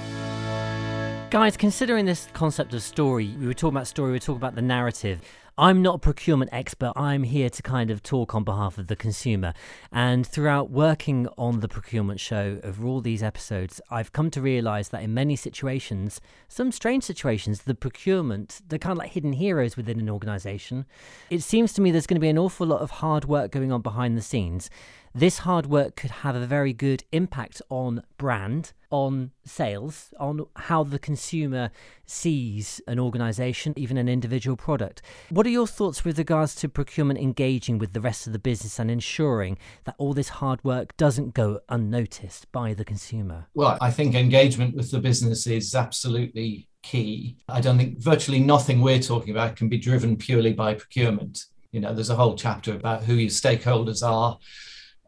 Guys, 1.37 1.55
considering 1.55 2.07
this 2.07 2.29
concept 2.33 2.73
of 2.73 2.83
story, 2.83 3.37
we 3.39 3.47
were 3.47 3.53
talking 3.53 3.77
about 3.77 3.87
story, 3.87 4.09
we 4.09 4.13
were 4.15 4.19
talking 4.19 4.39
about 4.39 4.55
the 4.55 4.63
narrative. 4.63 5.21
I'm 5.59 5.83
not 5.83 5.97
a 5.97 5.99
procurement 5.99 6.49
expert. 6.51 6.95
I'm 6.97 7.25
here 7.25 7.51
to 7.51 7.63
kind 7.63 7.91
of 7.91 8.03
talk 8.03 8.35
on 8.35 8.43
behalf 8.43 8.79
of 8.79 8.87
the 8.87 8.97
consumer. 8.97 9.53
And 9.93 10.27
throughout 10.27 10.71
working 10.71 11.29
on 11.37 11.61
the 11.61 11.69
procurement 11.69 12.21
show 12.21 12.59
over 12.65 12.87
all 12.87 13.03
these 13.03 13.23
episodes, 13.23 13.83
I've 13.91 14.15
come 14.15 14.31
to 14.31 14.41
realize 14.41 14.89
that 14.91 15.03
in 15.03 15.13
many 15.13 15.37
situations, 15.37 16.23
some 16.49 16.73
strange 16.73 17.05
situations, 17.05 17.63
the 17.65 17.75
procurement, 17.75 18.63
they're 18.67 18.79
kind 18.79 18.93
of 18.93 18.99
like 18.99 19.13
hidden 19.13 19.35
heroes 19.35 19.77
within 19.77 20.01
an 20.01 20.09
organization. 20.09 20.87
It 21.29 21.43
seems 21.43 21.75
to 21.75 21.83
me 21.83 21.91
there's 21.91 22.07
going 22.07 22.17
to 22.17 22.21
be 22.21 22.31
an 22.31 22.39
awful 22.39 22.67
lot 22.67 22.81
of 22.81 22.91
hard 22.93 23.27
work 23.27 23.51
going 23.51 23.73
on 23.73 23.83
behind 23.83 24.17
the 24.17 24.23
scenes. 24.23 24.71
This 25.19 25.39
hard 25.39 25.65
work 25.65 25.97
could 25.97 26.11
have 26.11 26.37
a 26.37 26.45
very 26.45 26.75
good 26.75 27.05
impact 27.11 27.63
on 27.71 28.03
brand, 28.19 28.75
on 28.91 29.31
sales, 29.47 30.13
on 30.21 30.45
how 30.57 30.85
the 30.85 30.99
consumer 30.99 31.71
sees 32.05 32.83
an 32.87 32.99
organization, 32.99 33.73
even 33.79 33.97
an 33.97 34.11
individual 34.11 34.59
product. 34.59 35.01
What 35.31 35.47
are 35.47 35.51
your 35.51 35.67
thoughts 35.67 36.05
with 36.05 36.19
regards 36.19 36.55
to 36.57 36.69
procurement 36.69 37.19
engaging 37.19 37.79
with 37.79 37.95
the 37.95 38.01
rest 38.03 38.27
of 38.27 38.35
the 38.35 38.39
business 38.39 38.79
and 38.79 38.91
ensuring 38.91 39.57
that 39.85 39.95
all 39.97 40.13
this 40.13 40.29
hard 40.29 40.63
work 40.63 40.95
doesn't 40.99 41.33
go 41.33 41.61
unnoticed 41.71 42.53
by 42.53 42.75
the 42.75 42.85
consumer? 42.85 43.47
Well, 43.55 43.79
I 43.81 43.91
think 43.93 44.15
engagement 44.15 44.77
with 44.77 44.91
the 44.91 45.01
business 45.01 45.47
is 45.47 45.75
absolutely 45.75 46.69
key. 46.83 47.39
I 47.49 47.63
don't 47.63 47.79
think 47.79 48.01
virtually 48.01 48.41
nothing 48.41 48.83
we're 48.83 49.01
talking 49.01 49.31
about 49.31 49.57
can 49.57 49.71
be 49.71 49.79
driven 49.79 50.19
purely 50.19 50.53
by 50.53 50.75
procurement. 50.75 51.47
You 51.73 51.81
know, 51.81 51.95
there's 51.95 52.11
a 52.11 52.17
whole 52.17 52.37
chapter 52.37 52.75
about 52.75 53.05
who 53.05 53.15
your 53.15 53.31
stakeholders 53.31 54.07
are 54.07 54.39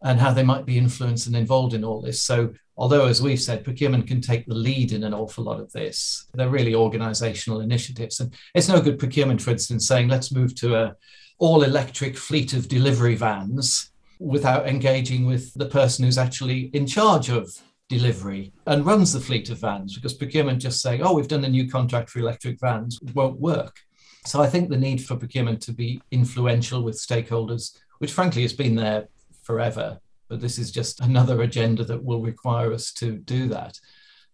and 0.02 0.20
how 0.20 0.32
they 0.32 0.42
might 0.42 0.66
be 0.66 0.78
influenced 0.78 1.26
and 1.26 1.36
involved 1.36 1.74
in 1.74 1.84
all 1.84 2.00
this. 2.00 2.22
So, 2.22 2.52
although, 2.76 3.06
as 3.06 3.20
we've 3.20 3.40
said, 3.40 3.64
procurement 3.64 4.06
can 4.06 4.20
take 4.20 4.46
the 4.46 4.54
lead 4.54 4.92
in 4.92 5.04
an 5.04 5.14
awful 5.14 5.44
lot 5.44 5.60
of 5.60 5.72
this, 5.72 6.26
they're 6.34 6.48
really 6.48 6.74
organizational 6.74 7.60
initiatives. 7.60 8.20
And 8.20 8.32
it's 8.54 8.68
no 8.68 8.80
good 8.80 8.98
procurement, 8.98 9.42
for 9.42 9.50
instance, 9.50 9.86
saying, 9.86 10.08
let's 10.08 10.32
move 10.32 10.54
to 10.56 10.76
a 10.76 10.96
all 11.38 11.62
electric 11.62 12.16
fleet 12.16 12.52
of 12.52 12.68
delivery 12.68 13.14
vans 13.14 13.92
without 14.18 14.66
engaging 14.66 15.24
with 15.24 15.54
the 15.54 15.66
person 15.66 16.04
who's 16.04 16.18
actually 16.18 16.70
in 16.74 16.86
charge 16.86 17.28
of 17.28 17.48
delivery 17.88 18.52
and 18.66 18.84
runs 18.84 19.12
the 19.12 19.20
fleet 19.20 19.48
of 19.50 19.60
vans 19.60 19.94
because 19.94 20.14
procurement 20.14 20.60
just 20.60 20.82
saying, 20.82 21.00
oh, 21.02 21.14
we've 21.14 21.28
done 21.28 21.44
a 21.44 21.48
new 21.48 21.70
contract 21.70 22.10
for 22.10 22.18
electric 22.18 22.58
vans 22.60 22.98
won't 23.14 23.40
work. 23.40 23.76
So 24.26 24.42
I 24.42 24.46
think 24.46 24.68
the 24.68 24.76
need 24.76 25.02
for 25.02 25.16
procurement 25.16 25.62
to 25.62 25.72
be 25.72 26.02
influential 26.10 26.82
with 26.82 26.96
stakeholders, 26.96 27.78
which 27.98 28.12
frankly 28.12 28.42
has 28.42 28.52
been 28.52 28.74
there 28.74 29.08
forever. 29.48 29.98
But 30.28 30.42
this 30.42 30.58
is 30.58 30.70
just 30.70 31.00
another 31.00 31.40
agenda 31.40 31.82
that 31.84 32.04
will 32.04 32.20
require 32.20 32.70
us 32.74 32.92
to 33.00 33.16
do 33.16 33.48
that. 33.48 33.80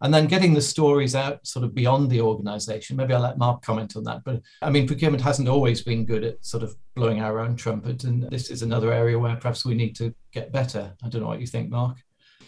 And 0.01 0.13
then 0.13 0.27
getting 0.27 0.53
the 0.53 0.61
stories 0.61 1.15
out 1.15 1.47
sort 1.47 1.65
of 1.65 1.73
beyond 1.73 2.11
the 2.11 2.21
organization. 2.21 2.97
Maybe 2.97 3.15
I'll 3.15 3.21
let 3.21 3.39
Mark 3.39 3.63
comment 3.63 3.97
on 3.97 4.03
that. 4.05 4.25
But 4.25 4.43
I 4.61 4.71
mean, 4.71 4.89
procurement 4.89 5.23
hasn't 5.23 5.49
always 5.49 5.83
been 5.83 6.05
good 6.05 6.25
at 6.25 6.45
sort 6.45 6.65
of 6.65 6.75
blowing 6.97 7.21
our 7.23 7.39
own 7.39 7.55
trumpet. 7.55 8.03
And 8.03 8.29
this 8.29 8.51
is 8.51 8.63
another 8.63 8.93
area 8.93 9.17
where 9.17 9.37
perhaps 9.37 9.65
we 9.65 9.75
need 9.77 9.95
to 9.97 10.13
get 10.33 10.51
better. 10.51 10.93
I 11.05 11.09
don't 11.09 11.23
know 11.23 11.29
what 11.29 11.41
you 11.41 11.47
think, 11.47 11.71
Mark. 11.71 11.97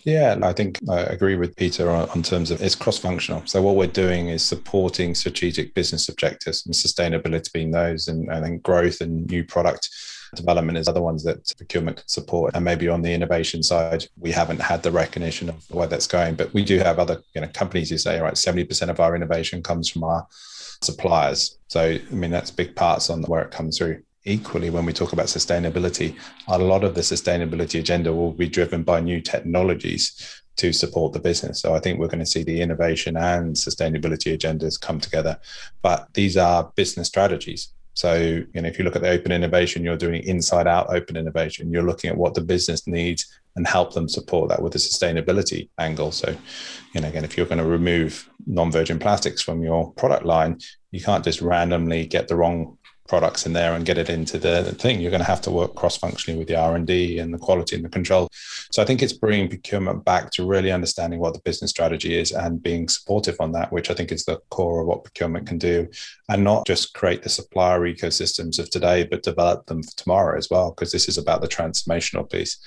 Yeah, 0.07 0.39
I 0.41 0.53
think 0.53 0.79
I 0.89 1.01
agree 1.01 1.35
with 1.35 1.57
Peter 1.57 1.91
on, 1.91 2.09
on 2.11 2.23
terms 2.23 2.53
of 2.53 2.63
it's 2.63 2.77
cross 2.77 2.97
functional. 2.97 3.43
So, 3.45 3.61
what 3.61 3.75
we're 3.75 3.89
doing 3.89 4.29
is 4.29 4.41
supporting 4.41 5.17
strategic 5.17 5.75
business 5.75 6.09
objectives 6.09 6.65
and 6.65 6.73
sustainability 6.73 7.53
being 7.53 7.73
those, 7.73 8.07
and, 8.07 8.31
and 8.31 8.45
then 8.45 8.59
growth 8.59 9.01
and 9.01 9.27
new 9.27 9.43
product 9.43 9.91
development 10.37 10.79
is 10.79 10.87
other 10.87 11.03
ones 11.03 11.25
that 11.25 11.53
procurement 11.57 11.97
can 11.97 12.07
support. 12.07 12.55
And 12.55 12.65
maybe 12.65 12.89
on 12.89 13.03
the 13.03 13.13
innovation 13.13 13.65
side, 13.65 14.07
we 14.17 14.31
haven't 14.31 14.61
had 14.61 14.85
the 14.85 14.93
recognition 14.93 15.49
of 15.49 15.69
where 15.71 15.89
that's 15.89 16.07
going. 16.07 16.37
But 16.37 16.55
we 16.55 16.65
do 16.65 16.79
have 16.79 17.01
other 17.01 17.21
you 17.35 17.41
know, 17.41 17.49
companies 17.49 17.91
who 17.91 17.99
say, 17.99 18.19
all 18.19 18.25
right, 18.25 18.35
70% 18.35 18.89
of 18.89 19.01
our 19.01 19.17
innovation 19.17 19.61
comes 19.61 19.89
from 19.89 20.05
our 20.05 20.25
suppliers. 20.83 21.59
So, 21.67 21.81
I 21.81 22.15
mean, 22.15 22.31
that's 22.31 22.53
big 22.53 22.77
parts 22.77 23.11
on 23.11 23.25
where 23.25 23.43
it 23.43 23.51
comes 23.51 23.79
through 23.79 24.03
equally, 24.27 24.71
when 24.71 24.85
we 24.85 24.93
talk 24.93 25.13
about 25.13 25.27
sustainability, 25.27 26.17
a 26.49 26.59
lot 26.59 26.85
of 26.85 26.95
the 26.95 27.01
sustainability 27.01 27.81
agenda 27.81 28.13
will 28.13 28.33
be 28.33 28.49
driven 28.49 28.83
by 28.83 29.01
new 29.01 29.21
technologies 29.21 30.43
to 30.57 30.73
support 30.73 31.13
the 31.13 31.21
business. 31.21 31.61
So 31.61 31.75
I 31.75 31.81
think 31.81 31.99
we're 31.99 32.09
going 32.09 32.19
to 32.19 32.27
see 32.27 32.43
the 32.43 32.61
innovation 32.61 33.17
and 33.17 33.55
sustainability 33.55 34.37
agendas 34.37 34.81
come 34.81 35.01
together. 35.01 35.39
But 35.83 36.09
these 36.15 36.37
are 36.37 36.73
business 36.75 37.09
strategies. 37.09 37.73
So, 37.95 38.15
you 38.53 38.61
know, 38.61 38.69
if 38.69 38.79
you 38.79 38.85
look 38.85 38.97
at 38.97 39.03
the 39.03 39.09
open 39.09 39.33
innovation, 39.33 39.83
you're 39.83 39.97
doing 39.97 40.23
inside 40.25 40.67
out 40.67 40.95
open 40.95 41.17
innovation. 41.17 41.73
You're 41.73 41.83
looking 41.83 42.11
at 42.11 42.17
what 42.17 42.35
the 42.35 42.43
business 42.43 42.87
needs 42.87 43.27
and 43.57 43.67
help 43.67 43.95
them 43.95 44.07
support 44.07 44.51
that 44.51 44.61
with 44.61 44.75
a 44.75 44.79
sustainability 44.79 45.71
angle. 45.79 46.13
So, 46.13 46.37
you 46.93 47.01
know, 47.01 47.09
again, 47.09 47.25
if 47.25 47.37
you're 47.37 47.47
going 47.47 47.57
to 47.59 47.65
remove 47.65 48.29
non-virgin 48.47 48.99
plastics 48.99 49.41
from 49.41 49.63
your 49.63 49.93
product 49.93 50.27
line, 50.27 50.59
you 50.91 51.01
can't 51.01 51.25
just 51.25 51.41
randomly 51.41 52.07
get 52.07 52.29
the 52.29 52.37
wrong 52.37 52.77
products 53.07 53.47
in 53.47 53.53
there 53.53 53.75
and 53.75 53.85
get 53.87 53.99
it 53.99 54.09
into 54.09 54.39
the 54.39 54.63
thing. 54.75 55.01
You're 55.01 55.11
going 55.11 55.21
to 55.21 55.27
have 55.27 55.41
to 55.43 55.51
work 55.51 55.75
cross-functionally 55.75 56.39
with 56.39 56.49
the 56.49 56.57
r&d 56.57 57.19
and 57.19 57.33
the 57.33 57.39
quality 57.39 57.77
and 57.77 57.85
the 57.85 57.89
control. 57.89 58.29
So 58.71 58.83
i 58.83 58.85
think 58.85 59.03
it's 59.03 59.13
bringing 59.13 59.49
procurement 59.49 60.05
back 60.05 60.31
to 60.33 60.47
really 60.47 60.73
understanding 60.73 61.21
what 61.21 61.35
the 61.35 61.41
business 61.41 61.71
strategy 61.71 62.19
is 62.19 62.33
and 62.33 62.63
being 62.63 62.89
supportive 62.89 63.37
on 63.41 63.53
that 63.53 63.73
which 63.73 63.91
i 63.91 63.95
think 63.95 64.13
is 64.13 64.25
the 64.25 64.41
core 64.51 64.81
of 64.81 64.87
what 64.87 65.05
procurement 65.05 65.47
can 65.47 65.59
do. 65.59 65.89
And 66.29 66.43
not 66.43 66.67
just 66.67 66.95
create 66.95 67.23
the 67.23 67.29
supplier 67.29 67.81
ecosystems 67.81 68.59
of 68.59 68.71
today 68.71 69.05
but 69.05 69.23
develop 69.23 69.67
them 69.67 69.83
for 69.83 69.97
tomorrow 69.97 70.37
as 70.37 70.51
well 70.51 70.71
because 70.71 70.93
this 70.93 71.09
is 71.09 71.19
about 71.19 71.41
the 71.41 71.49
transformational 71.49 72.31
piece. 72.31 72.59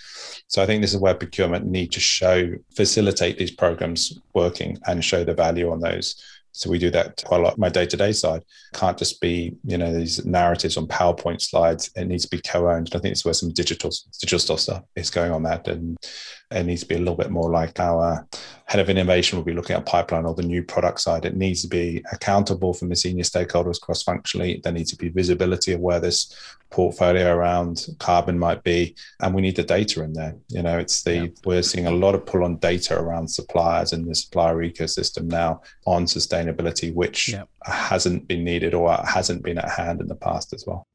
So 0.47 0.61
i 0.61 0.65
think 0.65 0.81
this 0.81 0.93
is 0.93 0.99
where 0.99 1.13
procurement 1.13 1.65
need 1.65 1.91
to 1.91 1.99
show 1.99 2.53
facilitate 2.75 3.37
these 3.37 3.51
programs 3.51 4.19
working 4.33 4.77
and 4.87 5.03
show 5.03 5.23
the 5.23 5.33
value 5.33 5.71
on 5.71 5.79
those 5.79 6.21
so 6.51 6.69
we 6.69 6.79
do 6.79 6.89
that 6.91 7.23
quite 7.25 7.39
a 7.39 7.43
lot. 7.43 7.57
My 7.57 7.69
day-to-day 7.69 8.11
side 8.11 8.43
can't 8.73 8.97
just 8.97 9.21
be, 9.21 9.55
you 9.63 9.77
know, 9.77 9.93
these 9.93 10.25
narratives 10.25 10.77
on 10.77 10.87
PowerPoint 10.87 11.41
slides. 11.41 11.91
It 11.95 12.05
needs 12.05 12.25
to 12.25 12.35
be 12.35 12.41
co-owned. 12.41 12.89
I 12.93 12.99
think 12.99 13.11
it's 13.13 13.25
where 13.25 13.33
some 13.33 13.53
digital 13.53 13.91
digital 14.19 14.57
stuff 14.57 14.83
is 14.95 15.09
going 15.09 15.31
on 15.31 15.43
that, 15.43 15.67
and 15.67 15.97
it 16.51 16.65
needs 16.65 16.81
to 16.81 16.87
be 16.87 16.95
a 16.95 16.99
little 16.99 17.15
bit 17.15 17.31
more 17.31 17.51
like 17.51 17.79
our 17.79 18.27
head 18.69 18.79
of 18.79 18.87
innovation 18.87 19.35
will 19.35 19.43
be 19.43 19.53
looking 19.53 19.75
at 19.75 19.83
pipeline 19.87 20.25
or 20.25 20.35
the 20.35 20.43
new 20.43 20.61
product 20.61 21.01
side. 21.01 21.25
It 21.25 21.35
needs 21.35 21.63
to 21.63 21.67
be 21.67 22.03
accountable 22.11 22.71
from 22.71 22.89
the 22.89 22.95
senior 22.95 23.23
stakeholders 23.23 23.81
cross 23.81 24.03
functionally. 24.03 24.61
There 24.63 24.71
needs 24.71 24.91
to 24.91 24.95
be 24.95 25.09
visibility 25.09 25.73
of 25.73 25.79
where 25.79 25.99
this 25.99 26.35
portfolio 26.69 27.33
around 27.33 27.87
carbon 27.97 28.37
might 28.37 28.61
be. 28.61 28.95
And 29.21 29.33
we 29.33 29.41
need 29.41 29.55
the 29.55 29.63
data 29.63 30.03
in 30.03 30.13
there. 30.13 30.35
You 30.49 30.61
know, 30.61 30.77
it's 30.77 31.01
the, 31.01 31.15
yeah. 31.15 31.27
we're 31.45 31.63
seeing 31.63 31.87
a 31.87 31.91
lot 31.91 32.13
of 32.13 32.27
pull 32.27 32.43
on 32.43 32.57
data 32.57 32.95
around 32.95 33.27
suppliers 33.27 33.91
and 33.91 34.07
the 34.07 34.13
supplier 34.13 34.57
ecosystem 34.57 35.23
now 35.23 35.61
on 35.87 36.05
sustainability, 36.05 36.93
which 36.93 37.29
yeah. 37.29 37.45
hasn't 37.63 38.27
been 38.27 38.43
needed 38.43 38.75
or 38.75 38.95
hasn't 39.03 39.41
been 39.41 39.57
at 39.57 39.69
hand 39.69 39.99
in 39.99 40.07
the 40.07 40.15
past 40.15 40.53
as 40.53 40.63
well. 40.67 40.85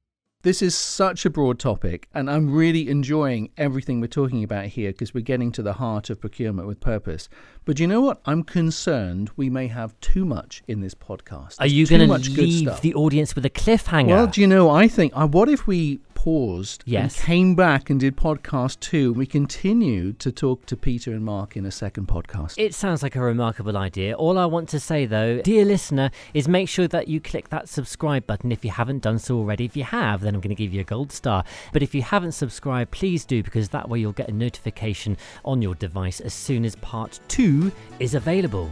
This 0.45 0.61
is 0.61 0.75
such 0.75 1.25
a 1.25 1.31
broad 1.31 1.59
topic, 1.59 2.07
and 2.13 2.31
I'm 2.31 2.55
really 2.55 2.91
enjoying 2.91 3.49
everything 3.57 4.03
we're 4.03 4.09
talking 4.09 4.45
about 4.45 4.67
here 4.67 4.93
because 4.93 5.15
we're 5.15 5.23
getting 5.23 5.51
to 5.53 5.63
the 5.63 5.73
heart 5.73 6.11
of 6.11 6.21
procurement 6.21 6.69
with 6.69 6.81
purpose. 6.81 7.31
But 7.65 7.81
you 7.81 7.87
know 7.87 8.03
what? 8.03 8.21
I'm 8.27 8.43
concerned 8.43 9.31
we 9.37 9.49
may 9.49 9.69
have 9.69 9.99
too 10.01 10.27
much 10.27 10.63
in 10.69 10.83
this 10.83 10.95
podcast. 10.95 11.57
There's 11.57 11.61
Are 11.61 11.67
you 11.67 11.87
going 11.87 12.07
to 12.07 12.31
leave 12.31 12.81
the 12.83 12.95
audience 12.95 13.35
with 13.35 13.47
a 13.47 13.51
cliffhanger? 13.51 14.09
Well, 14.09 14.27
do 14.27 14.43
you 14.43 14.47
know? 14.47 14.69
I 14.69 14.87
think. 14.87 15.13
Uh, 15.17 15.27
what 15.27 15.49
if 15.49 15.67
we 15.67 16.01
paused 16.25 16.83
yes. 16.87 17.19
and 17.19 17.27
came 17.27 17.55
back 17.55 17.91
and 17.91 18.01
did 18.01 18.17
podcast 18.17 18.81
two. 18.81 19.13
We 19.13 19.27
continued 19.27 20.19
to 20.21 20.33
talk 20.33 20.65
to 20.67 20.75
Peter 20.75 21.13
and 21.13 21.23
Mark 21.23 21.55
in 21.55 21.67
a 21.67 21.71
second 21.71 22.09
podcast. 22.09 22.55
It 22.57 22.75
sounds 22.75 23.03
like 23.03 23.15
a 23.15 23.21
remarkable 23.21 23.77
idea. 23.77 24.15
All 24.15 24.39
I 24.39 24.47
want 24.47 24.71
to 24.71 24.81
say, 24.81 25.05
though, 25.05 25.43
dear 25.43 25.67
listener, 25.67 26.11
is 26.33 26.49
make 26.49 26.71
sure 26.71 26.89
that 26.89 27.09
you 27.09 27.21
click 27.21 27.51
that 27.51 27.69
subscribe 27.69 28.27
button 28.27 28.53
if 28.53 28.65
you 28.65 28.71
haven't 28.71 29.03
done 29.03 29.19
so 29.19 29.37
already. 29.37 29.67
If 29.67 29.77
you 29.77 29.85
have, 29.85 30.23
then 30.23 30.35
I'm 30.35 30.41
going 30.41 30.57
to 30.57 30.63
give 30.63 30.73
you 30.73 30.81
a 30.81 30.85
gold 30.85 31.13
star. 31.13 31.45
But 31.75 31.83
if 31.83 31.95
you 31.95 32.01
haven't 32.01 32.33
subscribed, 32.33 32.91
please 32.91 33.27
do 33.27 33.43
because 33.43 33.69
that 33.69 33.91
way 33.91 33.99
you'll 33.99 34.13
get 34.13 34.31
a 34.31 34.33
notification 34.33 35.19
on 35.45 35.61
your 35.61 35.75
device 35.75 36.21
as 36.21 36.33
soon 36.33 36.65
as 36.65 36.75
part 36.77 37.21
two 37.29 37.54
is 37.99 38.15
available. 38.15 38.71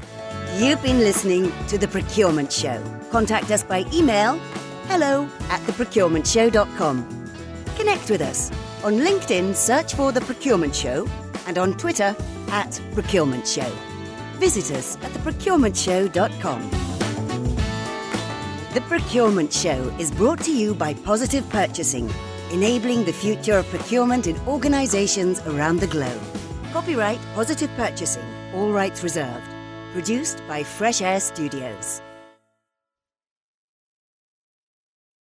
You've 0.58 0.82
been 0.82 0.98
listening 0.98 1.52
to 1.68 1.78
The 1.78 1.88
Procurement 1.88 2.52
Show. 2.52 2.82
Contact 3.10 3.50
us 3.50 3.64
by 3.64 3.84
email 3.92 4.38
hello 4.92 5.28
at 5.48 5.60
theprocurementshow.com. 5.62 6.96
Connect 7.76 8.10
with 8.10 8.20
us. 8.20 8.50
On 8.84 8.94
LinkedIn, 8.94 9.54
search 9.54 9.94
for 9.94 10.12
The 10.12 10.20
Procurement 10.20 10.74
Show 10.74 11.08
and 11.46 11.56
on 11.56 11.74
Twitter 11.78 12.14
at 12.48 12.80
Procurement 12.92 13.46
Show. 13.46 13.70
Visit 14.34 14.76
us 14.76 14.96
at 14.96 15.10
theprocurementshow.com. 15.12 16.70
The 18.74 18.80
Procurement 18.82 19.52
Show 19.52 19.94
is 19.98 20.10
brought 20.10 20.40
to 20.44 20.52
you 20.52 20.74
by 20.74 20.94
Positive 20.94 21.48
Purchasing, 21.48 22.10
enabling 22.52 23.04
the 23.04 23.12
future 23.12 23.58
of 23.58 23.66
procurement 23.68 24.26
in 24.26 24.38
organizations 24.46 25.40
around 25.46 25.80
the 25.80 25.86
globe. 25.86 26.20
Copyright 26.72 27.20
Positive 27.34 27.70
Purchasing, 27.76 28.24
all 28.54 28.70
rights 28.72 29.02
reserved. 29.02 29.50
Produced 29.92 30.42
by 30.46 30.62
Fresh 30.62 31.02
Air 31.02 31.20
Studios. 31.20 32.00